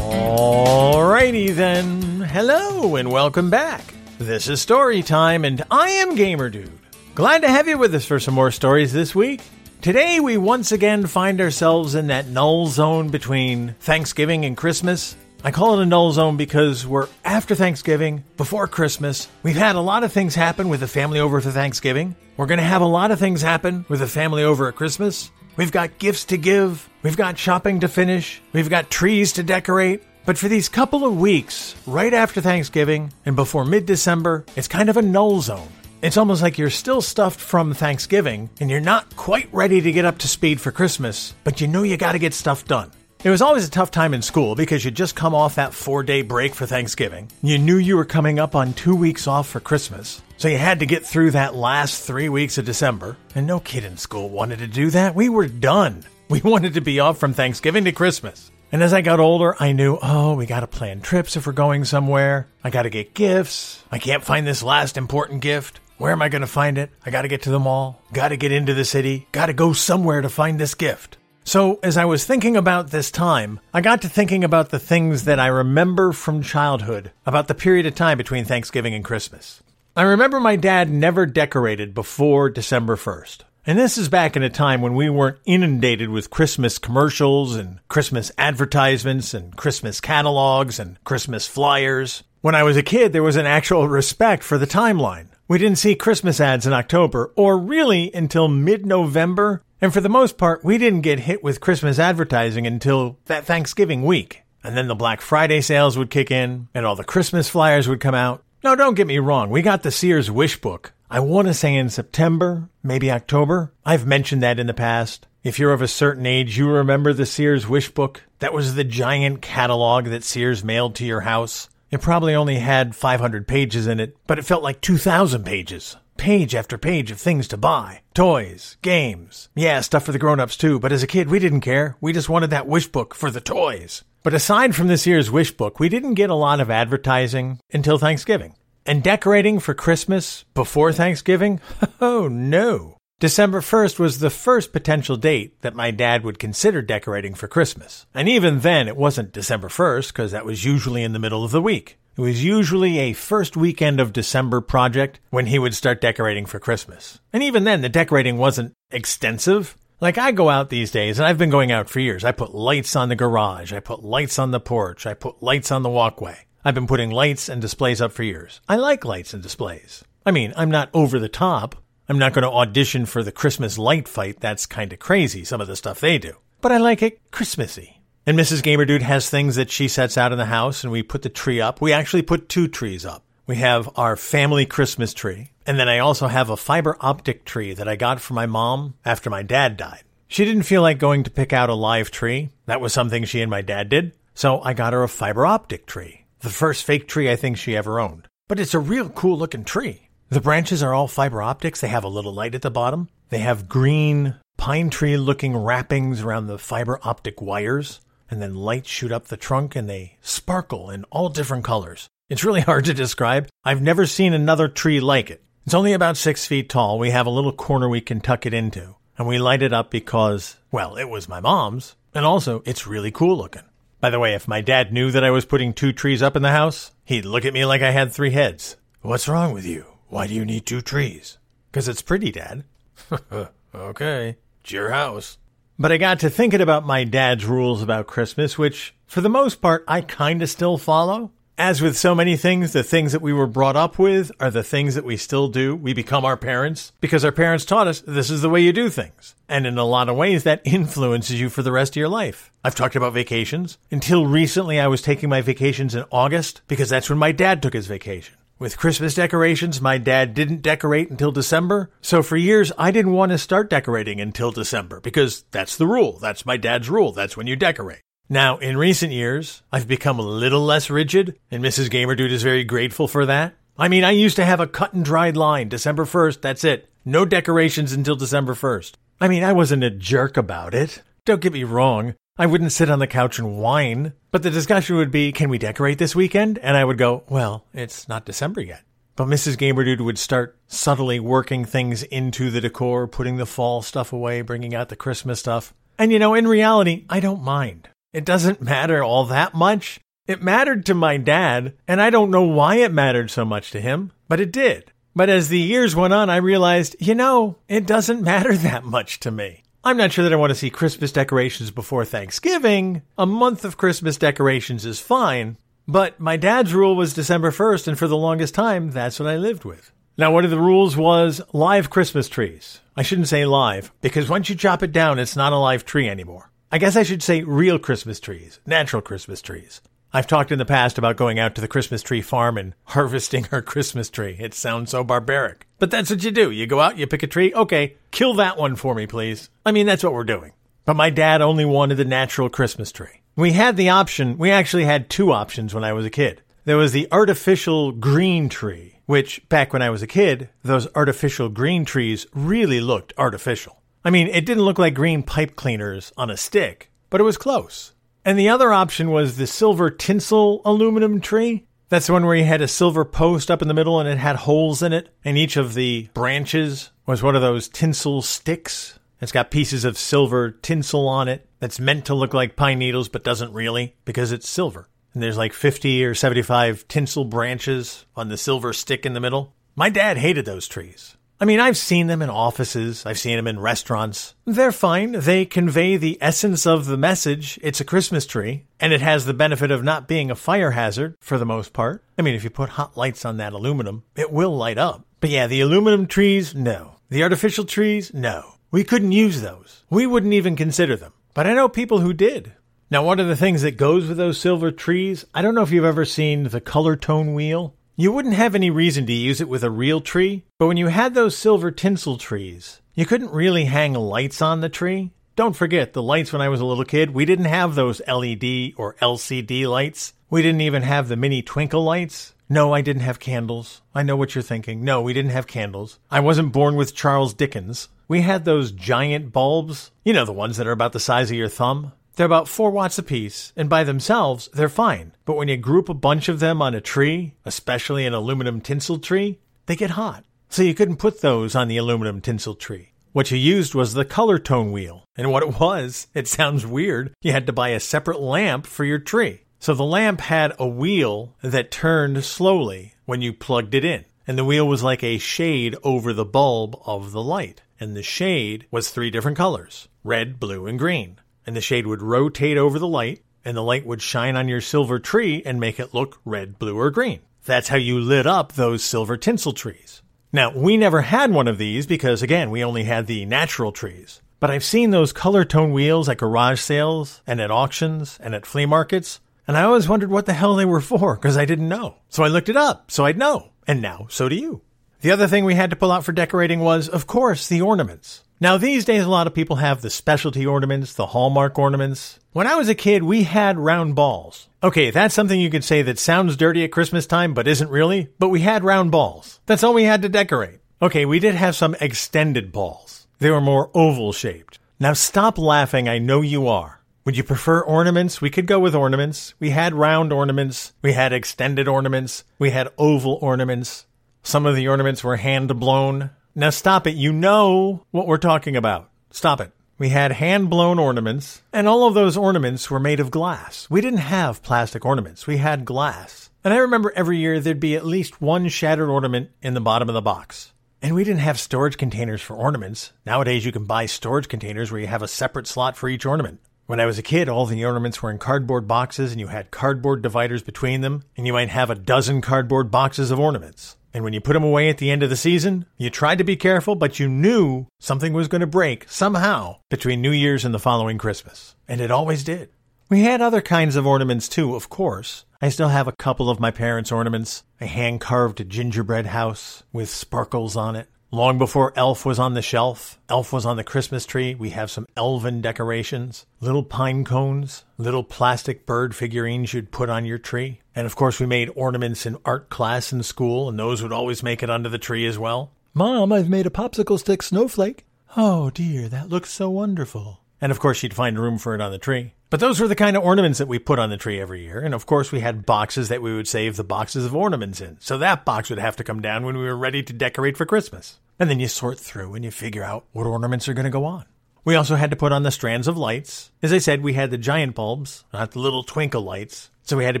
Alrighty 0.00 1.54
then. 1.54 2.20
Hello 2.20 2.96
and 2.96 3.10
welcome 3.10 3.48
back. 3.48 3.94
This 4.18 4.50
is 4.50 4.60
Story 4.60 5.02
Time, 5.02 5.46
and 5.46 5.62
I 5.70 5.88
am 5.88 6.14
Gamer 6.14 6.50
Dude. 6.50 6.78
Glad 7.14 7.40
to 7.40 7.48
have 7.48 7.68
you 7.68 7.78
with 7.78 7.94
us 7.94 8.04
for 8.04 8.20
some 8.20 8.34
more 8.34 8.50
stories 8.50 8.92
this 8.92 9.14
week. 9.14 9.40
Today, 9.82 10.20
we 10.20 10.36
once 10.36 10.72
again 10.72 11.06
find 11.06 11.40
ourselves 11.40 11.94
in 11.94 12.08
that 12.08 12.26
null 12.26 12.66
zone 12.66 13.08
between 13.08 13.76
Thanksgiving 13.80 14.44
and 14.44 14.54
Christmas. 14.54 15.16
I 15.42 15.52
call 15.52 15.78
it 15.78 15.82
a 15.82 15.86
null 15.86 16.12
zone 16.12 16.36
because 16.36 16.86
we're 16.86 17.08
after 17.24 17.54
Thanksgiving, 17.54 18.22
before 18.36 18.68
Christmas. 18.68 19.26
We've 19.42 19.56
had 19.56 19.76
a 19.76 19.80
lot 19.80 20.04
of 20.04 20.12
things 20.12 20.34
happen 20.34 20.68
with 20.68 20.80
the 20.80 20.86
family 20.86 21.18
over 21.18 21.40
for 21.40 21.50
Thanksgiving. 21.50 22.14
We're 22.36 22.44
going 22.44 22.58
to 22.58 22.64
have 22.64 22.82
a 22.82 22.86
lot 22.86 23.10
of 23.10 23.18
things 23.18 23.40
happen 23.40 23.86
with 23.88 24.00
the 24.00 24.06
family 24.06 24.44
over 24.44 24.68
at 24.68 24.76
Christmas. 24.76 25.30
We've 25.56 25.72
got 25.72 25.98
gifts 25.98 26.26
to 26.26 26.36
give. 26.36 26.86
We've 27.02 27.16
got 27.16 27.38
shopping 27.38 27.80
to 27.80 27.88
finish. 27.88 28.42
We've 28.52 28.68
got 28.68 28.90
trees 28.90 29.32
to 29.32 29.42
decorate. 29.42 30.02
But 30.26 30.36
for 30.36 30.48
these 30.48 30.68
couple 30.68 31.06
of 31.06 31.18
weeks, 31.18 31.74
right 31.86 32.12
after 32.12 32.42
Thanksgiving 32.42 33.14
and 33.24 33.34
before 33.34 33.64
mid 33.64 33.86
December, 33.86 34.44
it's 34.56 34.68
kind 34.68 34.90
of 34.90 34.98
a 34.98 35.02
null 35.02 35.40
zone. 35.40 35.70
It's 36.02 36.16
almost 36.16 36.40
like 36.40 36.56
you're 36.56 36.70
still 36.70 37.02
stuffed 37.02 37.38
from 37.40 37.74
Thanksgiving 37.74 38.48
and 38.58 38.70
you're 38.70 38.80
not 38.80 39.14
quite 39.16 39.50
ready 39.52 39.82
to 39.82 39.92
get 39.92 40.06
up 40.06 40.16
to 40.18 40.28
speed 40.28 40.58
for 40.58 40.72
Christmas, 40.72 41.34
but 41.44 41.60
you 41.60 41.66
know 41.66 41.82
you 41.82 41.98
gotta 41.98 42.18
get 42.18 42.32
stuff 42.32 42.64
done. 42.64 42.90
It 43.22 43.28
was 43.28 43.42
always 43.42 43.68
a 43.68 43.70
tough 43.70 43.90
time 43.90 44.14
in 44.14 44.22
school 44.22 44.54
because 44.54 44.82
you'd 44.82 44.94
just 44.94 45.14
come 45.14 45.34
off 45.34 45.56
that 45.56 45.74
four 45.74 46.02
day 46.02 46.22
break 46.22 46.54
for 46.54 46.64
Thanksgiving. 46.64 47.30
You 47.42 47.58
knew 47.58 47.76
you 47.76 47.96
were 47.96 48.06
coming 48.06 48.38
up 48.38 48.54
on 48.54 48.72
two 48.72 48.96
weeks 48.96 49.26
off 49.26 49.46
for 49.46 49.60
Christmas. 49.60 50.22
So 50.38 50.48
you 50.48 50.56
had 50.56 50.80
to 50.80 50.86
get 50.86 51.04
through 51.04 51.32
that 51.32 51.54
last 51.54 52.02
three 52.02 52.30
weeks 52.30 52.56
of 52.56 52.64
December. 52.64 53.18
And 53.34 53.46
no 53.46 53.60
kid 53.60 53.84
in 53.84 53.98
school 53.98 54.30
wanted 54.30 54.60
to 54.60 54.66
do 54.66 54.88
that. 54.90 55.14
We 55.14 55.28
were 55.28 55.48
done. 55.48 56.04
We 56.30 56.40
wanted 56.44 56.72
to 56.74 56.80
be 56.80 56.98
off 56.98 57.18
from 57.18 57.34
Thanksgiving 57.34 57.84
to 57.84 57.92
Christmas. 57.92 58.50
And 58.72 58.82
as 58.82 58.92
I 58.92 59.00
got 59.00 59.18
older, 59.18 59.56
I 59.58 59.72
knew, 59.72 59.98
oh, 60.00 60.34
we 60.34 60.46
gotta 60.46 60.68
plan 60.68 61.00
trips 61.00 61.36
if 61.36 61.46
we're 61.46 61.52
going 61.52 61.84
somewhere. 61.84 62.46
I 62.62 62.70
gotta 62.70 62.90
get 62.90 63.14
gifts. 63.14 63.82
I 63.90 63.98
can't 63.98 64.22
find 64.22 64.46
this 64.46 64.62
last 64.62 64.96
important 64.96 65.40
gift. 65.40 65.80
Where 65.98 66.12
am 66.12 66.22
I 66.22 66.28
gonna 66.28 66.46
find 66.46 66.78
it? 66.78 66.90
I 67.04 67.10
gotta 67.10 67.28
get 67.28 67.42
to 67.42 67.50
the 67.50 67.58
mall. 67.58 68.00
Gotta 68.12 68.36
get 68.36 68.52
into 68.52 68.72
the 68.72 68.84
city. 68.84 69.26
Gotta 69.32 69.52
go 69.52 69.72
somewhere 69.72 70.20
to 70.20 70.28
find 70.28 70.58
this 70.58 70.74
gift. 70.74 71.16
So, 71.42 71.80
as 71.82 71.96
I 71.96 72.04
was 72.04 72.24
thinking 72.24 72.56
about 72.56 72.90
this 72.90 73.10
time, 73.10 73.58
I 73.74 73.80
got 73.80 74.02
to 74.02 74.08
thinking 74.08 74.44
about 74.44 74.70
the 74.70 74.78
things 74.78 75.24
that 75.24 75.40
I 75.40 75.48
remember 75.48 76.12
from 76.12 76.42
childhood 76.42 77.10
about 77.26 77.48
the 77.48 77.54
period 77.54 77.86
of 77.86 77.94
time 77.94 78.18
between 78.18 78.44
Thanksgiving 78.44 78.94
and 78.94 79.04
Christmas. 79.04 79.62
I 79.96 80.02
remember 80.02 80.38
my 80.38 80.54
dad 80.54 80.88
never 80.90 81.26
decorated 81.26 81.92
before 81.92 82.50
December 82.50 82.94
1st. 82.94 83.40
And 83.70 83.78
this 83.78 83.96
is 83.96 84.08
back 84.08 84.34
in 84.34 84.42
a 84.42 84.50
time 84.50 84.80
when 84.80 84.94
we 84.94 85.08
weren't 85.08 85.38
inundated 85.44 86.08
with 86.10 86.28
Christmas 86.28 86.76
commercials 86.76 87.54
and 87.54 87.78
Christmas 87.86 88.32
advertisements 88.36 89.32
and 89.32 89.56
Christmas 89.56 90.00
catalogs 90.00 90.80
and 90.80 90.98
Christmas 91.04 91.46
flyers. 91.46 92.24
When 92.40 92.56
I 92.56 92.64
was 92.64 92.76
a 92.76 92.82
kid, 92.82 93.12
there 93.12 93.22
was 93.22 93.36
an 93.36 93.46
actual 93.46 93.86
respect 93.86 94.42
for 94.42 94.58
the 94.58 94.66
timeline. 94.66 95.28
We 95.46 95.58
didn't 95.58 95.78
see 95.78 95.94
Christmas 95.94 96.40
ads 96.40 96.66
in 96.66 96.72
October, 96.72 97.32
or 97.36 97.56
really 97.58 98.12
until 98.12 98.48
mid 98.48 98.86
November, 98.86 99.62
and 99.80 99.92
for 99.92 100.00
the 100.00 100.08
most 100.08 100.36
part, 100.36 100.64
we 100.64 100.76
didn't 100.76 101.02
get 101.02 101.20
hit 101.20 101.44
with 101.44 101.60
Christmas 101.60 102.00
advertising 102.00 102.66
until 102.66 103.20
that 103.26 103.44
Thanksgiving 103.44 104.02
week. 104.02 104.42
And 104.64 104.76
then 104.76 104.88
the 104.88 104.96
Black 104.96 105.20
Friday 105.20 105.60
sales 105.60 105.96
would 105.96 106.10
kick 106.10 106.32
in, 106.32 106.66
and 106.74 106.84
all 106.84 106.96
the 106.96 107.04
Christmas 107.04 107.48
flyers 107.48 107.86
would 107.86 108.00
come 108.00 108.16
out. 108.16 108.42
No, 108.64 108.74
don't 108.74 108.94
get 108.94 109.06
me 109.06 109.20
wrong, 109.20 109.48
we 109.48 109.62
got 109.62 109.84
the 109.84 109.92
Sears 109.92 110.28
Wish 110.28 110.60
Book. 110.60 110.92
I 111.12 111.18
want 111.18 111.48
to 111.48 111.54
say 111.54 111.74
in 111.74 111.90
September, 111.90 112.68
maybe 112.84 113.10
October. 113.10 113.72
I've 113.84 114.06
mentioned 114.06 114.44
that 114.44 114.60
in 114.60 114.68
the 114.68 114.74
past. 114.74 115.26
If 115.42 115.58
you're 115.58 115.72
of 115.72 115.82
a 115.82 115.88
certain 115.88 116.24
age, 116.24 116.56
you 116.56 116.70
remember 116.70 117.12
the 117.12 117.26
Sears 117.26 117.66
Wish 117.66 117.90
Book. 117.90 118.22
That 118.38 118.52
was 118.52 118.76
the 118.76 118.84
giant 118.84 119.42
catalog 119.42 120.04
that 120.06 120.22
Sears 120.22 120.62
mailed 120.62 120.94
to 120.96 121.04
your 121.04 121.22
house. 121.22 121.68
It 121.90 122.00
probably 122.00 122.36
only 122.36 122.60
had 122.60 122.94
500 122.94 123.48
pages 123.48 123.88
in 123.88 123.98
it, 123.98 124.16
but 124.28 124.38
it 124.38 124.44
felt 124.44 124.62
like 124.62 124.80
2,000 124.80 125.42
pages 125.44 125.96
page 126.20 126.54
after 126.54 126.76
page 126.76 127.10
of 127.10 127.18
things 127.18 127.48
to 127.48 127.56
buy. 127.56 128.02
Toys, 128.12 128.76
games. 128.82 129.48
Yeah, 129.54 129.80
stuff 129.80 130.04
for 130.04 130.12
the 130.12 130.18
grown-ups 130.18 130.58
too, 130.58 130.78
but 130.78 130.92
as 130.92 131.02
a 131.02 131.06
kid 131.06 131.28
we 131.28 131.38
didn't 131.38 131.62
care. 131.62 131.96
We 131.98 132.12
just 132.12 132.28
wanted 132.28 132.50
that 132.50 132.66
wish 132.66 132.88
book 132.88 133.14
for 133.14 133.30
the 133.30 133.40
toys. 133.40 134.04
But 134.22 134.34
aside 134.34 134.74
from 134.74 134.88
this 134.88 135.06
year's 135.06 135.30
wish 135.30 135.50
book, 135.56 135.80
we 135.80 135.88
didn't 135.88 136.14
get 136.14 136.28
a 136.28 136.34
lot 136.34 136.60
of 136.60 136.70
advertising 136.70 137.58
until 137.72 137.96
Thanksgiving. 137.96 138.54
And 138.90 139.04
decorating 139.04 139.60
for 139.60 139.72
Christmas 139.72 140.44
before 140.52 140.92
Thanksgiving? 140.92 141.60
Oh 142.00 142.26
no. 142.26 142.96
December 143.20 143.60
1st 143.60 144.00
was 144.00 144.18
the 144.18 144.30
first 144.30 144.72
potential 144.72 145.16
date 145.16 145.60
that 145.60 145.76
my 145.76 145.92
dad 145.92 146.24
would 146.24 146.40
consider 146.40 146.82
decorating 146.82 147.34
for 147.34 147.46
Christmas. 147.46 148.06
And 148.12 148.28
even 148.28 148.60
then, 148.60 148.88
it 148.88 148.96
wasn't 148.96 149.30
December 149.30 149.68
1st, 149.68 150.08
because 150.08 150.32
that 150.32 150.44
was 150.44 150.64
usually 150.64 151.04
in 151.04 151.12
the 151.12 151.20
middle 151.20 151.44
of 151.44 151.52
the 151.52 151.62
week. 151.62 151.98
It 152.16 152.20
was 152.20 152.42
usually 152.42 152.98
a 152.98 153.12
first 153.12 153.56
weekend 153.56 154.00
of 154.00 154.12
December 154.12 154.60
project 154.60 155.20
when 155.30 155.46
he 155.46 155.60
would 155.60 155.76
start 155.76 156.00
decorating 156.00 156.44
for 156.44 156.58
Christmas. 156.58 157.20
And 157.32 157.44
even 157.44 157.62
then, 157.62 157.82
the 157.82 157.88
decorating 157.88 158.38
wasn't 158.38 158.72
extensive. 158.90 159.76
Like 160.00 160.18
I 160.18 160.32
go 160.32 160.48
out 160.48 160.68
these 160.68 160.90
days, 160.90 161.20
and 161.20 161.28
I've 161.28 161.38
been 161.38 161.50
going 161.50 161.70
out 161.70 161.88
for 161.88 162.00
years. 162.00 162.24
I 162.24 162.32
put 162.32 162.56
lights 162.56 162.96
on 162.96 163.08
the 163.08 163.14
garage. 163.14 163.72
I 163.72 163.78
put 163.78 164.02
lights 164.02 164.36
on 164.36 164.50
the 164.50 164.58
porch. 164.58 165.06
I 165.06 165.14
put 165.14 165.44
lights 165.44 165.70
on 165.70 165.84
the 165.84 165.90
walkway. 165.90 166.38
I've 166.64 166.74
been 166.74 166.86
putting 166.86 167.10
lights 167.10 167.48
and 167.48 167.60
displays 167.60 168.00
up 168.00 168.12
for 168.12 168.22
years. 168.22 168.60
I 168.68 168.76
like 168.76 169.04
lights 169.04 169.32
and 169.32 169.42
displays. 169.42 170.04
I 170.26 170.30
mean, 170.30 170.52
I'm 170.56 170.70
not 170.70 170.90
over 170.92 171.18
the 171.18 171.28
top. 171.28 171.76
I'm 172.08 172.18
not 172.18 172.34
going 172.34 172.42
to 172.42 172.50
audition 172.50 173.06
for 173.06 173.22
the 173.22 173.32
Christmas 173.32 173.78
light 173.78 174.06
fight. 174.06 174.40
That's 174.40 174.66
kind 174.66 174.92
of 174.92 174.98
crazy, 174.98 175.44
some 175.44 175.60
of 175.60 175.68
the 175.68 175.76
stuff 175.76 176.00
they 176.00 176.18
do. 176.18 176.34
But 176.60 176.72
I 176.72 176.76
like 176.76 177.02
it 177.02 177.18
Christmassy. 177.30 178.02
And 178.26 178.38
Mrs. 178.38 178.62
Gamerdude 178.62 179.00
has 179.00 179.30
things 179.30 179.56
that 179.56 179.70
she 179.70 179.88
sets 179.88 180.18
out 180.18 180.32
in 180.32 180.38
the 180.38 180.44
house, 180.44 180.84
and 180.84 180.92
we 180.92 181.02
put 181.02 181.22
the 181.22 181.30
tree 181.30 181.60
up. 181.60 181.80
We 181.80 181.92
actually 181.94 182.22
put 182.22 182.48
two 182.50 182.68
trees 182.68 183.06
up. 183.06 183.24
We 183.46 183.56
have 183.56 183.88
our 183.96 184.14
family 184.16 184.66
Christmas 184.66 185.14
tree, 185.14 185.52
and 185.66 185.78
then 185.78 185.88
I 185.88 185.98
also 185.98 186.28
have 186.28 186.50
a 186.50 186.56
fiber 186.56 186.96
optic 187.00 187.44
tree 187.44 187.72
that 187.72 187.88
I 187.88 187.96
got 187.96 188.20
for 188.20 188.34
my 188.34 188.46
mom 188.46 188.94
after 189.04 189.30
my 189.30 189.42
dad 189.42 189.78
died. 189.78 190.04
She 190.28 190.44
didn't 190.44 190.64
feel 190.64 190.82
like 190.82 190.98
going 190.98 191.24
to 191.24 191.30
pick 191.30 191.52
out 191.52 191.70
a 191.70 191.74
live 191.74 192.10
tree. 192.10 192.50
That 192.66 192.80
was 192.80 192.92
something 192.92 193.24
she 193.24 193.40
and 193.40 193.50
my 193.50 193.62
dad 193.62 193.88
did. 193.88 194.12
So 194.34 194.60
I 194.60 194.74
got 194.74 194.92
her 194.92 195.02
a 195.02 195.08
fiber 195.08 195.46
optic 195.46 195.86
tree. 195.86 196.26
The 196.40 196.50
first 196.50 196.84
fake 196.84 197.06
tree 197.06 197.30
I 197.30 197.36
think 197.36 197.58
she 197.58 197.76
ever 197.76 198.00
owned. 198.00 198.26
But 198.48 198.58
it's 198.58 198.72
a 198.72 198.78
real 198.78 199.10
cool 199.10 199.36
looking 199.36 199.64
tree. 199.64 200.08
The 200.30 200.40
branches 200.40 200.82
are 200.82 200.94
all 200.94 201.06
fiber 201.06 201.42
optics. 201.42 201.80
They 201.80 201.88
have 201.88 202.04
a 202.04 202.08
little 202.08 202.32
light 202.32 202.54
at 202.54 202.62
the 202.62 202.70
bottom. 202.70 203.10
They 203.28 203.40
have 203.40 203.68
green 203.68 204.36
pine 204.56 204.88
tree 204.88 205.18
looking 205.18 205.54
wrappings 205.54 206.22
around 206.22 206.46
the 206.46 206.58
fiber 206.58 206.98
optic 207.02 207.42
wires 207.42 208.00
and 208.30 208.40
then 208.40 208.54
lights 208.54 208.88
shoot 208.88 209.12
up 209.12 209.26
the 209.26 209.36
trunk 209.36 209.76
and 209.76 209.88
they 209.88 210.16
sparkle 210.22 210.88
in 210.88 211.04
all 211.04 211.28
different 211.28 211.64
colors. 211.64 212.08
It's 212.30 212.44
really 212.44 212.60
hard 212.70 212.86
to 212.86 212.94
describe. 212.94 213.48
I've 213.62 213.82
never 213.82 214.06
seen 214.06 214.32
another 214.32 214.68
tree 214.68 215.00
like 215.00 215.30
it. 215.30 215.42
It's 215.66 215.74
only 215.74 215.92
about 215.92 216.16
six 216.16 216.46
feet 216.46 216.70
tall. 216.70 216.98
We 216.98 217.10
have 217.10 217.26
a 217.26 217.30
little 217.30 217.52
corner 217.52 217.88
we 217.88 218.00
can 218.00 218.20
tuck 218.20 218.46
it 218.46 218.54
into. 218.54 218.96
And 219.18 219.28
we 219.28 219.38
light 219.38 219.62
it 219.62 219.74
up 219.74 219.90
because, 219.90 220.56
well, 220.72 220.96
it 220.96 221.10
was 221.10 221.28
my 221.28 221.40
mom's. 221.40 221.96
And 222.14 222.24
also, 222.24 222.62
it's 222.64 222.86
really 222.86 223.10
cool 223.10 223.36
looking. 223.36 223.64
By 224.00 224.08
the 224.08 224.18
way, 224.18 224.34
if 224.34 224.48
my 224.48 224.62
dad 224.62 224.94
knew 224.94 225.10
that 225.10 225.24
I 225.24 225.30
was 225.30 225.44
putting 225.44 225.74
two 225.74 225.92
trees 225.92 226.22
up 226.22 226.34
in 226.34 226.42
the 226.42 226.50
house, 226.50 226.92
he'd 227.04 227.26
look 227.26 227.44
at 227.44 227.52
me 227.52 227.66
like 227.66 227.82
I 227.82 227.90
had 227.90 228.10
three 228.10 228.30
heads. 228.30 228.76
What's 229.02 229.28
wrong 229.28 229.52
with 229.52 229.66
you? 229.66 229.84
Why 230.08 230.26
do 230.26 230.32
you 230.34 230.46
need 230.46 230.64
two 230.64 230.80
trees? 230.80 231.36
Because 231.70 231.86
it's 231.86 232.00
pretty, 232.00 232.32
Dad. 232.32 232.64
okay, 233.74 234.36
it's 234.62 234.72
your 234.72 234.90
house. 234.90 235.36
But 235.78 235.92
I 235.92 235.98
got 235.98 236.18
to 236.20 236.30
thinking 236.30 236.62
about 236.62 236.86
my 236.86 237.04
dad's 237.04 237.44
rules 237.44 237.82
about 237.82 238.06
Christmas, 238.06 238.56
which, 238.56 238.94
for 239.06 239.20
the 239.20 239.28
most 239.28 239.60
part, 239.60 239.84
I 239.86 240.00
kinda 240.00 240.46
still 240.46 240.78
follow. 240.78 241.32
As 241.60 241.82
with 241.82 241.94
so 241.94 242.14
many 242.14 242.38
things, 242.38 242.72
the 242.72 242.82
things 242.82 243.12
that 243.12 243.20
we 243.20 243.34
were 243.34 243.46
brought 243.46 243.76
up 243.76 243.98
with 243.98 244.32
are 244.40 244.50
the 244.50 244.62
things 244.62 244.94
that 244.94 245.04
we 245.04 245.18
still 245.18 245.48
do. 245.48 245.76
We 245.76 245.92
become 245.92 246.24
our 246.24 246.38
parents 246.38 246.94
because 247.02 247.22
our 247.22 247.32
parents 247.32 247.66
taught 247.66 247.86
us 247.86 248.00
this 248.00 248.30
is 248.30 248.40
the 248.40 248.48
way 248.48 248.62
you 248.62 248.72
do 248.72 248.88
things. 248.88 249.34
And 249.46 249.66
in 249.66 249.76
a 249.76 249.84
lot 249.84 250.08
of 250.08 250.16
ways, 250.16 250.44
that 250.44 250.62
influences 250.64 251.38
you 251.38 251.50
for 251.50 251.62
the 251.62 251.70
rest 251.70 251.92
of 251.92 251.96
your 251.96 252.08
life. 252.08 252.50
I've 252.64 252.74
talked 252.74 252.96
about 252.96 253.12
vacations. 253.12 253.76
Until 253.90 254.26
recently, 254.26 254.80
I 254.80 254.86
was 254.86 255.02
taking 255.02 255.28
my 255.28 255.42
vacations 255.42 255.94
in 255.94 256.06
August 256.10 256.62
because 256.66 256.88
that's 256.88 257.10
when 257.10 257.18
my 257.18 257.30
dad 257.30 257.60
took 257.60 257.74
his 257.74 257.86
vacation. 257.86 258.36
With 258.58 258.78
Christmas 258.78 259.14
decorations, 259.14 259.82
my 259.82 259.98
dad 259.98 260.32
didn't 260.32 260.62
decorate 260.62 261.10
until 261.10 261.30
December, 261.30 261.90
so 262.00 262.22
for 262.22 262.38
years 262.38 262.72
I 262.78 262.90
didn't 262.90 263.12
want 263.12 263.32
to 263.32 263.38
start 263.38 263.68
decorating 263.68 264.18
until 264.18 264.50
December 264.50 264.98
because 265.00 265.44
that's 265.50 265.76
the 265.76 265.86
rule. 265.86 266.18
That's 266.20 266.46
my 266.46 266.56
dad's 266.56 266.88
rule. 266.88 267.12
That's 267.12 267.36
when 267.36 267.46
you 267.46 267.54
decorate. 267.54 268.00
Now, 268.32 268.58
in 268.58 268.76
recent 268.76 269.10
years, 269.10 269.62
I've 269.72 269.88
become 269.88 270.20
a 270.20 270.22
little 270.22 270.64
less 270.64 270.88
rigid, 270.88 271.36
and 271.50 271.64
Mrs. 271.64 271.90
Gamerdude 271.90 272.30
is 272.30 272.44
very 272.44 272.62
grateful 272.62 273.08
for 273.08 273.26
that. 273.26 273.54
I 273.76 273.88
mean, 273.88 274.04
I 274.04 274.12
used 274.12 274.36
to 274.36 274.44
have 274.44 274.60
a 274.60 274.68
cut 274.68 274.92
and 274.92 275.04
dried 275.04 275.36
line 275.36 275.68
December 275.68 276.04
1st, 276.04 276.40
that's 276.40 276.62
it. 276.62 276.88
No 277.04 277.24
decorations 277.24 277.92
until 277.92 278.14
December 278.14 278.54
1st. 278.54 278.92
I 279.20 279.26
mean, 279.26 279.42
I 279.42 279.52
wasn't 279.52 279.82
a 279.82 279.90
jerk 279.90 280.36
about 280.36 280.74
it. 280.74 281.02
Don't 281.24 281.40
get 281.40 281.52
me 281.52 281.64
wrong. 281.64 282.14
I 282.38 282.46
wouldn't 282.46 282.70
sit 282.70 282.88
on 282.88 283.00
the 283.00 283.08
couch 283.08 283.40
and 283.40 283.58
whine, 283.58 284.12
but 284.30 284.44
the 284.44 284.50
discussion 284.50 284.94
would 284.94 285.10
be, 285.10 285.32
can 285.32 285.50
we 285.50 285.58
decorate 285.58 285.98
this 285.98 286.14
weekend? 286.14 286.56
And 286.58 286.76
I 286.76 286.84
would 286.84 286.98
go, 286.98 287.24
well, 287.28 287.64
it's 287.74 288.08
not 288.08 288.26
December 288.26 288.60
yet. 288.60 288.84
But 289.16 289.26
Mrs. 289.26 289.56
Gamerdude 289.56 290.04
would 290.04 290.20
start 290.20 290.56
subtly 290.68 291.18
working 291.18 291.64
things 291.64 292.04
into 292.04 292.52
the 292.52 292.60
decor, 292.60 293.08
putting 293.08 293.38
the 293.38 293.44
fall 293.44 293.82
stuff 293.82 294.12
away, 294.12 294.42
bringing 294.42 294.72
out 294.72 294.88
the 294.88 294.94
Christmas 294.94 295.40
stuff. 295.40 295.74
And 295.98 296.12
you 296.12 296.20
know, 296.20 296.34
in 296.34 296.46
reality, 296.46 297.06
I 297.10 297.18
don't 297.18 297.42
mind. 297.42 297.88
It 298.12 298.24
doesn't 298.24 298.60
matter 298.60 299.04
all 299.04 299.24
that 299.26 299.54
much. 299.54 300.00
It 300.26 300.42
mattered 300.42 300.84
to 300.86 300.94
my 300.94 301.16
dad, 301.16 301.74
and 301.86 302.02
I 302.02 302.10
don't 302.10 302.30
know 302.30 302.42
why 302.42 302.76
it 302.76 302.92
mattered 302.92 303.30
so 303.30 303.44
much 303.44 303.70
to 303.70 303.80
him, 303.80 304.12
but 304.28 304.40
it 304.40 304.52
did. 304.52 304.92
But 305.14 305.28
as 305.28 305.48
the 305.48 305.58
years 305.58 305.94
went 305.94 306.12
on, 306.12 306.28
I 306.28 306.36
realized, 306.36 306.96
you 306.98 307.14
know, 307.14 307.58
it 307.68 307.86
doesn't 307.86 308.22
matter 308.22 308.56
that 308.56 308.84
much 308.84 309.20
to 309.20 309.30
me. 309.30 309.62
I'm 309.84 309.96
not 309.96 310.12
sure 310.12 310.24
that 310.24 310.32
I 310.32 310.36
want 310.36 310.50
to 310.50 310.56
see 310.56 310.70
Christmas 310.70 311.12
decorations 311.12 311.70
before 311.70 312.04
Thanksgiving. 312.04 313.02
A 313.16 313.26
month 313.26 313.64
of 313.64 313.76
Christmas 313.76 314.16
decorations 314.18 314.84
is 314.84 315.00
fine, 315.00 315.56
but 315.86 316.18
my 316.20 316.36
dad's 316.36 316.74
rule 316.74 316.96
was 316.96 317.14
December 317.14 317.50
1st, 317.50 317.88
and 317.88 317.98
for 317.98 318.08
the 318.08 318.16
longest 318.16 318.54
time, 318.54 318.90
that's 318.90 319.20
what 319.20 319.28
I 319.28 319.36
lived 319.36 319.64
with. 319.64 319.92
Now, 320.18 320.32
one 320.32 320.44
of 320.44 320.50
the 320.50 320.60
rules 320.60 320.96
was 320.96 321.40
live 321.52 321.90
Christmas 321.90 322.28
trees. 322.28 322.80
I 322.96 323.02
shouldn't 323.02 323.28
say 323.28 323.46
live, 323.46 323.90
because 324.00 324.28
once 324.28 324.50
you 324.50 324.56
chop 324.56 324.82
it 324.82 324.92
down, 324.92 325.18
it's 325.18 325.36
not 325.36 325.52
a 325.52 325.56
live 325.56 325.84
tree 325.84 326.08
anymore. 326.08 326.49
I 326.72 326.78
guess 326.78 326.94
I 326.94 327.02
should 327.02 327.20
say 327.20 327.42
real 327.42 327.80
Christmas 327.80 328.20
trees, 328.20 328.60
natural 328.64 329.02
Christmas 329.02 329.42
trees. 329.42 329.80
I've 330.12 330.28
talked 330.28 330.52
in 330.52 330.60
the 330.60 330.64
past 330.64 330.98
about 330.98 331.16
going 331.16 331.36
out 331.36 331.56
to 331.56 331.60
the 331.60 331.66
Christmas 331.66 332.00
tree 332.00 332.22
farm 332.22 332.56
and 332.56 332.74
harvesting 332.84 333.48
our 333.50 333.60
Christmas 333.60 334.08
tree. 334.08 334.36
It 334.38 334.54
sounds 334.54 334.92
so 334.92 335.02
barbaric. 335.02 335.66
But 335.80 335.90
that's 335.90 336.10
what 336.10 336.22
you 336.22 336.30
do. 336.30 336.52
You 336.52 336.68
go 336.68 336.78
out, 336.78 336.96
you 336.96 337.08
pick 337.08 337.24
a 337.24 337.26
tree. 337.26 337.52
Okay, 337.52 337.96
kill 338.12 338.34
that 338.34 338.56
one 338.56 338.76
for 338.76 338.94
me, 338.94 339.08
please. 339.08 339.50
I 339.66 339.72
mean, 339.72 339.84
that's 339.84 340.04
what 340.04 340.12
we're 340.12 340.22
doing. 340.22 340.52
But 340.84 340.94
my 340.94 341.10
dad 341.10 341.42
only 341.42 341.64
wanted 341.64 341.96
the 341.96 342.04
natural 342.04 342.48
Christmas 342.48 342.92
tree. 342.92 343.22
We 343.34 343.50
had 343.50 343.76
the 343.76 343.88
option, 343.88 344.38
we 344.38 344.52
actually 344.52 344.84
had 344.84 345.10
two 345.10 345.32
options 345.32 345.74
when 345.74 345.82
I 345.82 345.92
was 345.92 346.06
a 346.06 346.10
kid. 346.10 346.40
There 346.66 346.76
was 346.76 346.92
the 346.92 347.08
artificial 347.10 347.90
green 347.90 348.48
tree, 348.48 349.00
which 349.06 349.48
back 349.48 349.72
when 349.72 349.82
I 349.82 349.90
was 349.90 350.02
a 350.02 350.06
kid, 350.06 350.50
those 350.62 350.86
artificial 350.94 351.48
green 351.48 351.84
trees 351.84 352.28
really 352.32 352.80
looked 352.80 353.12
artificial. 353.18 353.79
I 354.04 354.10
mean, 354.10 354.28
it 354.28 354.46
didn't 354.46 354.64
look 354.64 354.78
like 354.78 354.94
green 354.94 355.22
pipe 355.22 355.56
cleaners 355.56 356.12
on 356.16 356.30
a 356.30 356.36
stick, 356.36 356.90
but 357.10 357.20
it 357.20 357.24
was 357.24 357.36
close. 357.36 357.92
And 358.24 358.38
the 358.38 358.48
other 358.48 358.72
option 358.72 359.10
was 359.10 359.36
the 359.36 359.46
silver 359.46 359.90
tinsel 359.90 360.62
aluminum 360.64 361.20
tree. 361.20 361.66
That's 361.88 362.06
the 362.06 362.12
one 362.12 362.24
where 362.24 362.36
you 362.36 362.44
had 362.44 362.62
a 362.62 362.68
silver 362.68 363.04
post 363.04 363.50
up 363.50 363.62
in 363.62 363.68
the 363.68 363.74
middle 363.74 363.98
and 363.98 364.08
it 364.08 364.18
had 364.18 364.36
holes 364.36 364.82
in 364.82 364.92
it, 364.92 365.14
and 365.24 365.36
each 365.36 365.56
of 365.56 365.74
the 365.74 366.08
branches 366.14 366.90
was 367.06 367.22
one 367.22 367.34
of 367.34 367.42
those 367.42 367.68
tinsel 367.68 368.22
sticks. 368.22 368.98
It's 369.20 369.32
got 369.32 369.50
pieces 369.50 369.84
of 369.84 369.98
silver 369.98 370.50
tinsel 370.50 371.06
on 371.08 371.28
it 371.28 371.46
that's 371.58 371.80
meant 371.80 372.06
to 372.06 372.14
look 372.14 372.32
like 372.32 372.56
pine 372.56 372.78
needles 372.78 373.08
but 373.08 373.24
doesn't 373.24 373.52
really 373.52 373.96
because 374.04 374.32
it's 374.32 374.48
silver. 374.48 374.88
And 375.12 375.22
there's 375.22 375.36
like 375.36 375.52
50 375.52 376.04
or 376.04 376.14
75 376.14 376.86
tinsel 376.88 377.24
branches 377.24 378.06
on 378.16 378.28
the 378.28 378.36
silver 378.36 378.72
stick 378.72 379.04
in 379.04 379.12
the 379.12 379.20
middle. 379.20 379.54
My 379.74 379.90
dad 379.90 380.16
hated 380.16 380.44
those 380.44 380.68
trees. 380.68 381.16
I 381.42 381.46
mean, 381.46 381.58
I've 381.58 381.78
seen 381.78 382.06
them 382.06 382.20
in 382.20 382.28
offices, 382.28 383.06
I've 383.06 383.18
seen 383.18 383.36
them 383.36 383.46
in 383.46 383.58
restaurants. 383.58 384.34
They're 384.44 384.72
fine. 384.72 385.12
They 385.12 385.46
convey 385.46 385.96
the 385.96 386.18
essence 386.20 386.66
of 386.66 386.84
the 386.84 386.98
message. 386.98 387.58
It's 387.62 387.80
a 387.80 387.84
Christmas 387.84 388.26
tree, 388.26 388.66
and 388.78 388.92
it 388.92 389.00
has 389.00 389.24
the 389.24 389.32
benefit 389.32 389.70
of 389.70 389.82
not 389.82 390.06
being 390.06 390.30
a 390.30 390.36
fire 390.36 390.72
hazard 390.72 391.16
for 391.18 391.38
the 391.38 391.46
most 391.46 391.72
part. 391.72 392.04
I 392.18 392.22
mean, 392.22 392.34
if 392.34 392.44
you 392.44 392.50
put 392.50 392.68
hot 392.68 392.94
lights 392.94 393.24
on 393.24 393.38
that 393.38 393.54
aluminum, 393.54 394.02
it 394.14 394.30
will 394.30 394.54
light 394.54 394.76
up. 394.76 395.06
But 395.20 395.30
yeah, 395.30 395.46
the 395.46 395.62
aluminum 395.62 396.06
trees, 396.06 396.54
no. 396.54 396.96
The 397.08 397.22
artificial 397.22 397.64
trees, 397.64 398.12
no. 398.12 398.56
We 398.70 398.84
couldn't 398.84 399.12
use 399.12 399.40
those. 399.40 399.84
We 399.88 400.06
wouldn't 400.06 400.34
even 400.34 400.56
consider 400.56 400.94
them. 400.94 401.14
But 401.32 401.46
I 401.46 401.54
know 401.54 401.70
people 401.70 402.00
who 402.00 402.12
did. 402.12 402.52
Now, 402.90 403.02
one 403.02 403.18
of 403.18 403.28
the 403.28 403.36
things 403.36 403.62
that 403.62 403.78
goes 403.78 404.08
with 404.08 404.16
those 404.16 404.38
silver 404.38 404.70
trees, 404.70 405.24
I 405.32 405.40
don't 405.40 405.54
know 405.54 405.62
if 405.62 405.70
you've 405.70 405.84
ever 405.84 406.04
seen 406.04 406.44
the 406.44 406.60
color 406.60 406.96
tone 406.96 407.32
wheel. 407.32 407.74
You 407.96 408.12
wouldn't 408.12 408.34
have 408.34 408.54
any 408.54 408.70
reason 408.70 409.06
to 409.06 409.12
use 409.12 409.40
it 409.40 409.48
with 409.48 409.62
a 409.62 409.70
real 409.70 410.00
tree, 410.00 410.44
but 410.58 410.66
when 410.66 410.76
you 410.76 410.86
had 410.86 411.14
those 411.14 411.36
silver 411.36 411.70
tinsel 411.70 412.16
trees, 412.16 412.80
you 412.94 413.04
couldn't 413.04 413.32
really 413.32 413.64
hang 413.66 413.94
lights 413.94 414.40
on 414.40 414.60
the 414.60 414.68
tree. 414.68 415.10
Don't 415.36 415.56
forget, 415.56 415.92
the 415.92 416.02
lights 416.02 416.32
when 416.32 416.42
I 416.42 416.48
was 416.48 416.60
a 416.60 416.64
little 416.64 416.84
kid, 416.84 417.10
we 417.10 417.24
didn't 417.24 417.46
have 417.46 417.74
those 417.74 418.00
LED 418.06 418.72
or 418.76 418.94
LCD 419.00 419.66
lights. 419.66 420.14
We 420.28 420.42
didn't 420.42 420.60
even 420.62 420.82
have 420.82 421.08
the 421.08 421.16
mini 421.16 421.42
twinkle 421.42 421.82
lights. 421.82 422.34
No, 422.48 422.72
I 422.72 422.80
didn't 422.80 423.02
have 423.02 423.20
candles. 423.20 423.80
I 423.94 424.02
know 424.02 424.16
what 424.16 424.34
you're 424.34 424.42
thinking. 424.42 424.82
No, 424.82 425.02
we 425.02 425.12
didn't 425.12 425.30
have 425.30 425.46
candles. 425.46 425.98
I 426.10 426.20
wasn't 426.20 426.52
born 426.52 426.74
with 426.74 426.94
Charles 426.94 427.32
Dickens. 427.32 427.88
We 428.08 428.22
had 428.22 428.44
those 428.44 428.72
giant 428.72 429.32
bulbs. 429.32 429.92
You 430.04 430.12
know, 430.12 430.24
the 430.24 430.32
ones 430.32 430.56
that 430.56 430.66
are 430.66 430.72
about 430.72 430.92
the 430.92 431.00
size 431.00 431.30
of 431.30 431.36
your 431.36 431.48
thumb. 431.48 431.92
They're 432.16 432.26
about 432.26 432.48
4 432.48 432.70
watts 432.70 432.98
apiece, 432.98 433.52
and 433.56 433.68
by 433.68 433.84
themselves, 433.84 434.48
they're 434.52 434.68
fine. 434.68 435.12
But 435.24 435.36
when 435.36 435.48
you 435.48 435.56
group 435.56 435.88
a 435.88 435.94
bunch 435.94 436.28
of 436.28 436.40
them 436.40 436.60
on 436.60 436.74
a 436.74 436.80
tree, 436.80 437.34
especially 437.44 438.04
an 438.04 438.14
aluminum 438.14 438.60
tinsel 438.60 438.98
tree, 438.98 439.38
they 439.66 439.76
get 439.76 439.90
hot. 439.90 440.24
So 440.48 440.62
you 440.62 440.74
couldn't 440.74 440.96
put 440.96 441.20
those 441.20 441.54
on 441.54 441.68
the 441.68 441.76
aluminum 441.76 442.20
tinsel 442.20 442.54
tree. 442.54 442.92
What 443.12 443.30
you 443.30 443.38
used 443.38 443.74
was 443.74 443.94
the 443.94 444.04
color 444.04 444.38
tone 444.38 444.72
wheel. 444.72 445.04
And 445.16 445.30
what 445.30 445.42
it 445.42 445.60
was, 445.60 446.08
it 446.14 446.28
sounds 446.28 446.66
weird, 446.66 447.12
you 447.22 447.32
had 447.32 447.46
to 447.46 447.52
buy 447.52 447.70
a 447.70 447.80
separate 447.80 448.20
lamp 448.20 448.66
for 448.66 448.84
your 448.84 448.98
tree. 448.98 449.42
So 449.58 449.74
the 449.74 449.84
lamp 449.84 450.20
had 450.20 450.52
a 450.58 450.66
wheel 450.66 451.36
that 451.42 451.70
turned 451.70 452.24
slowly 452.24 452.94
when 453.04 453.20
you 453.20 453.32
plugged 453.32 453.74
it 453.74 453.84
in. 453.84 454.04
And 454.26 454.38
the 454.38 454.44
wheel 454.44 454.66
was 454.66 454.82
like 454.82 455.02
a 455.02 455.18
shade 455.18 455.76
over 455.82 456.12
the 456.12 456.24
bulb 456.24 456.80
of 456.84 457.12
the 457.12 457.22
light. 457.22 457.62
And 457.78 457.96
the 457.96 458.02
shade 458.02 458.66
was 458.70 458.90
three 458.90 459.10
different 459.10 459.36
colors 459.36 459.88
red, 460.02 460.40
blue, 460.40 460.66
and 460.66 460.78
green 460.78 461.18
and 461.46 461.56
the 461.56 461.60
shade 461.60 461.86
would 461.86 462.02
rotate 462.02 462.56
over 462.56 462.78
the 462.78 462.86
light, 462.86 463.22
and 463.44 463.56
the 463.56 463.62
light 463.62 463.86
would 463.86 464.02
shine 464.02 464.36
on 464.36 464.48
your 464.48 464.60
silver 464.60 464.98
tree 464.98 465.42
and 465.44 465.58
make 465.58 465.80
it 465.80 465.94
look 465.94 466.20
red, 466.24 466.58
blue, 466.58 466.78
or 466.78 466.90
green. 466.90 467.20
That's 467.44 467.68
how 467.68 467.76
you 467.76 467.98
lit 467.98 468.26
up 468.26 468.52
those 468.52 468.84
silver 468.84 469.16
tinsel 469.16 469.52
trees. 469.52 470.02
Now, 470.32 470.52
we 470.54 470.76
never 470.76 471.02
had 471.02 471.32
one 471.32 471.48
of 471.48 471.58
these 471.58 471.86
because, 471.86 472.22
again, 472.22 472.50
we 472.50 472.62
only 472.62 472.84
had 472.84 473.06
the 473.06 473.24
natural 473.24 473.72
trees. 473.72 474.20
But 474.38 474.50
I've 474.50 474.64
seen 474.64 474.90
those 474.90 475.12
color 475.12 475.44
tone 475.44 475.72
wheels 475.72 476.08
at 476.08 476.18
garage 476.18 476.60
sales 476.60 477.20
and 477.26 477.40
at 477.40 477.50
auctions 477.50 478.18
and 478.22 478.34
at 478.34 478.46
flea 478.46 478.66
markets, 478.66 479.20
and 479.46 479.56
I 479.56 479.64
always 479.64 479.88
wondered 479.88 480.10
what 480.10 480.26
the 480.26 480.32
hell 480.32 480.54
they 480.54 480.64
were 480.64 480.80
for 480.80 481.16
because 481.16 481.36
I 481.36 481.44
didn't 481.44 481.68
know. 481.68 481.96
So 482.08 482.22
I 482.22 482.28
looked 482.28 482.48
it 482.48 482.56
up 482.56 482.90
so 482.90 483.04
I'd 483.04 483.18
know. 483.18 483.50
And 483.66 483.82
now, 483.82 484.06
so 484.08 484.28
do 484.28 484.36
you. 484.36 484.62
The 485.00 485.10
other 485.10 485.26
thing 485.26 485.44
we 485.44 485.54
had 485.54 485.70
to 485.70 485.76
pull 485.76 485.92
out 485.92 486.04
for 486.04 486.12
decorating 486.12 486.60
was, 486.60 486.88
of 486.88 487.06
course, 487.06 487.48
the 487.48 487.62
ornaments. 487.62 488.22
Now, 488.42 488.56
these 488.56 488.86
days, 488.86 489.04
a 489.04 489.08
lot 489.08 489.26
of 489.26 489.34
people 489.34 489.56
have 489.56 489.82
the 489.82 489.90
specialty 489.90 490.46
ornaments, 490.46 490.94
the 490.94 491.08
hallmark 491.08 491.58
ornaments. 491.58 492.18
When 492.32 492.46
I 492.46 492.54
was 492.54 492.70
a 492.70 492.74
kid, 492.74 493.02
we 493.02 493.24
had 493.24 493.58
round 493.58 493.94
balls. 493.94 494.48
Okay, 494.62 494.90
that's 494.90 495.14
something 495.14 495.38
you 495.38 495.50
could 495.50 495.62
say 495.62 495.82
that 495.82 495.98
sounds 495.98 496.38
dirty 496.38 496.64
at 496.64 496.72
Christmas 496.72 497.06
time, 497.06 497.34
but 497.34 497.46
isn't 497.46 497.68
really. 497.68 498.08
But 498.18 498.30
we 498.30 498.40
had 498.40 498.64
round 498.64 498.92
balls. 498.92 499.40
That's 499.44 499.62
all 499.62 499.74
we 499.74 499.84
had 499.84 500.00
to 500.02 500.08
decorate. 500.08 500.60
Okay, 500.80 501.04
we 501.04 501.18
did 501.18 501.34
have 501.34 501.54
some 501.54 501.76
extended 501.82 502.50
balls. 502.50 503.06
They 503.18 503.30
were 503.30 503.42
more 503.42 503.70
oval 503.74 504.14
shaped. 504.14 504.58
Now 504.78 504.94
stop 504.94 505.36
laughing, 505.36 505.86
I 505.86 505.98
know 505.98 506.22
you 506.22 506.48
are. 506.48 506.80
Would 507.04 507.18
you 507.18 507.24
prefer 507.24 507.60
ornaments? 507.60 508.22
We 508.22 508.30
could 508.30 508.46
go 508.46 508.58
with 508.58 508.74
ornaments. 508.74 509.34
We 509.38 509.50
had 509.50 509.74
round 509.74 510.14
ornaments. 510.14 510.72
We 510.80 510.92
had 510.92 511.12
extended 511.12 511.68
ornaments. 511.68 512.24
We 512.38 512.50
had 512.50 512.68
oval 512.78 513.18
ornaments. 513.20 513.84
Some 514.22 514.46
of 514.46 514.56
the 514.56 514.68
ornaments 514.68 515.04
were 515.04 515.16
hand 515.16 515.60
blown. 515.60 516.10
Now 516.34 516.50
stop 516.50 516.86
it. 516.86 516.94
You 516.94 517.12
know 517.12 517.84
what 517.90 518.06
we're 518.06 518.16
talking 518.16 518.56
about. 518.56 518.88
Stop 519.10 519.40
it. 519.40 519.52
We 519.78 519.88
had 519.88 520.12
hand 520.12 520.50
blown 520.50 520.78
ornaments, 520.78 521.42
and 521.52 521.66
all 521.66 521.86
of 521.86 521.94
those 521.94 522.16
ornaments 522.16 522.70
were 522.70 522.78
made 522.78 523.00
of 523.00 523.10
glass. 523.10 523.66
We 523.70 523.80
didn't 523.80 524.00
have 524.00 524.42
plastic 524.42 524.84
ornaments, 524.84 525.26
we 525.26 525.38
had 525.38 525.64
glass. 525.64 526.30
And 526.44 526.54
I 526.54 526.58
remember 526.58 526.92
every 526.94 527.18
year 527.18 527.40
there'd 527.40 527.58
be 527.58 527.76
at 527.76 527.84
least 527.84 528.20
one 528.20 528.48
shattered 528.48 528.88
ornament 528.88 529.30
in 529.42 529.54
the 529.54 529.60
bottom 529.60 529.88
of 529.88 529.94
the 529.94 530.02
box. 530.02 530.52
And 530.82 530.94
we 530.94 531.02
didn't 531.02 531.20
have 531.20 531.40
storage 531.40 531.76
containers 531.76 532.22
for 532.22 532.36
ornaments. 532.36 532.92
Nowadays, 533.04 533.44
you 533.44 533.52
can 533.52 533.64
buy 533.64 533.86
storage 533.86 534.28
containers 534.28 534.70
where 534.70 534.80
you 534.80 534.86
have 534.86 535.02
a 535.02 535.08
separate 535.08 535.46
slot 535.46 535.76
for 535.76 535.88
each 535.88 536.06
ornament. 536.06 536.40
When 536.66 536.78
I 536.78 536.86
was 536.86 536.98
a 536.98 537.02
kid, 537.02 537.28
all 537.28 537.46
the 537.46 537.64
ornaments 537.64 538.02
were 538.02 538.10
in 538.10 538.18
cardboard 538.18 538.68
boxes, 538.68 539.10
and 539.10 539.20
you 539.20 539.26
had 539.26 539.50
cardboard 539.50 540.02
dividers 540.02 540.42
between 540.42 540.82
them, 540.82 541.02
and 541.16 541.26
you 541.26 541.32
might 541.32 541.48
have 541.48 541.68
a 541.68 541.74
dozen 541.74 542.20
cardboard 542.20 542.70
boxes 542.70 543.10
of 543.10 543.18
ornaments. 543.18 543.76
And 543.92 544.04
when 544.04 544.12
you 544.12 544.20
put 544.20 544.34
them 544.34 544.44
away 544.44 544.68
at 544.68 544.78
the 544.78 544.90
end 544.90 545.02
of 545.02 545.10
the 545.10 545.16
season, 545.16 545.66
you 545.76 545.90
tried 545.90 546.18
to 546.18 546.24
be 546.24 546.36
careful, 546.36 546.74
but 546.74 547.00
you 547.00 547.08
knew 547.08 547.66
something 547.80 548.12
was 548.12 548.28
going 548.28 548.40
to 548.40 548.46
break 548.46 548.88
somehow 548.88 549.56
between 549.68 550.00
New 550.00 550.12
Year's 550.12 550.44
and 550.44 550.54
the 550.54 550.58
following 550.58 550.98
Christmas. 550.98 551.56
And 551.66 551.80
it 551.80 551.90
always 551.90 552.22
did. 552.22 552.50
We 552.88 553.02
had 553.02 553.20
other 553.20 553.40
kinds 553.40 553.76
of 553.76 553.86
ornaments 553.86 554.28
too, 554.28 554.56
of 554.56 554.68
course. 554.68 555.24
I 555.40 555.48
still 555.48 555.68
have 555.68 555.88
a 555.88 555.92
couple 555.92 556.28
of 556.28 556.40
my 556.40 556.50
parents' 556.50 556.92
ornaments 556.92 557.44
a 557.60 557.66
hand 557.66 558.00
carved 558.00 558.48
gingerbread 558.48 559.06
house 559.06 559.62
with 559.72 559.88
sparkles 559.88 560.56
on 560.56 560.76
it, 560.76 560.88
Long 561.12 561.38
before 561.38 561.72
Elf 561.74 562.06
was 562.06 562.20
on 562.20 562.34
the 562.34 562.42
shelf, 562.42 563.00
Elf 563.08 563.32
was 563.32 563.44
on 563.44 563.56
the 563.56 563.64
Christmas 563.64 564.06
tree, 564.06 564.36
we 564.36 564.50
have 564.50 564.70
some 564.70 564.86
elven 564.96 565.40
decorations, 565.40 566.24
little 566.40 566.62
pine 566.62 567.02
cones, 567.04 567.64
little 567.78 568.04
plastic 568.04 568.64
bird 568.64 568.94
figurines 568.94 569.52
you'd 569.52 569.72
put 569.72 569.90
on 569.90 570.04
your 570.04 570.18
tree. 570.18 570.60
And 570.72 570.86
of 570.86 570.94
course, 570.94 571.18
we 571.18 571.26
made 571.26 571.50
ornaments 571.56 572.06
in 572.06 572.16
art 572.24 572.48
class 572.48 572.92
in 572.92 573.02
school, 573.02 573.48
and 573.48 573.58
those 573.58 573.82
would 573.82 573.92
always 573.92 574.22
make 574.22 574.40
it 574.40 574.50
under 574.50 574.68
the 574.68 574.78
tree 574.78 575.04
as 575.04 575.18
well. 575.18 575.50
Mom, 575.74 576.12
I've 576.12 576.28
made 576.28 576.46
a 576.46 576.50
popsicle 576.50 577.00
stick 577.00 577.24
snowflake. 577.24 577.86
Oh 578.16 578.50
dear, 578.50 578.88
that 578.88 579.08
looks 579.08 579.30
so 579.30 579.50
wonderful. 579.50 580.20
And 580.40 580.50
of 580.50 580.58
course, 580.58 580.78
she'd 580.78 580.94
find 580.94 581.18
room 581.18 581.38
for 581.38 581.54
it 581.54 581.60
on 581.60 581.70
the 581.70 581.78
tree. 581.78 582.14
But 582.30 582.40
those 582.40 582.60
were 582.60 582.68
the 582.68 582.76
kind 582.76 582.96
of 582.96 583.02
ornaments 583.02 583.38
that 583.38 583.48
we 583.48 583.58
put 583.58 583.78
on 583.78 583.90
the 583.90 583.96
tree 583.96 584.20
every 584.20 584.42
year. 584.42 584.60
And 584.60 584.74
of 584.74 584.86
course, 584.86 585.10
we 585.10 585.20
had 585.20 585.44
boxes 585.44 585.88
that 585.88 586.00
we 586.00 586.14
would 586.14 586.28
save 586.28 586.56
the 586.56 586.64
boxes 586.64 587.04
of 587.04 587.14
ornaments 587.14 587.60
in. 587.60 587.76
So 587.80 587.98
that 587.98 588.24
box 588.24 588.50
would 588.50 588.58
have 588.58 588.76
to 588.76 588.84
come 588.84 589.02
down 589.02 589.24
when 589.24 589.36
we 589.36 589.44
were 589.44 589.56
ready 589.56 589.82
to 589.82 589.92
decorate 589.92 590.36
for 590.36 590.46
Christmas. 590.46 590.98
And 591.18 591.28
then 591.28 591.40
you 591.40 591.48
sort 591.48 591.78
through 591.78 592.14
and 592.14 592.24
you 592.24 592.30
figure 592.30 592.62
out 592.62 592.86
what 592.92 593.06
ornaments 593.06 593.48
are 593.48 593.54
going 593.54 593.64
to 593.64 593.70
go 593.70 593.84
on. 593.84 594.06
We 594.44 594.54
also 594.54 594.76
had 594.76 594.90
to 594.90 594.96
put 594.96 595.12
on 595.12 595.22
the 595.22 595.30
strands 595.30 595.68
of 595.68 595.76
lights. 595.76 596.30
As 596.42 596.52
I 596.52 596.58
said, 596.58 596.82
we 596.82 596.94
had 596.94 597.10
the 597.10 597.18
giant 597.18 597.54
bulbs, 597.54 598.04
not 598.12 598.30
the 598.30 598.38
little 598.38 598.62
twinkle 598.62 599.02
lights. 599.02 599.50
So 599.64 599.76
we 599.76 599.84
had 599.84 599.94
to 599.94 600.00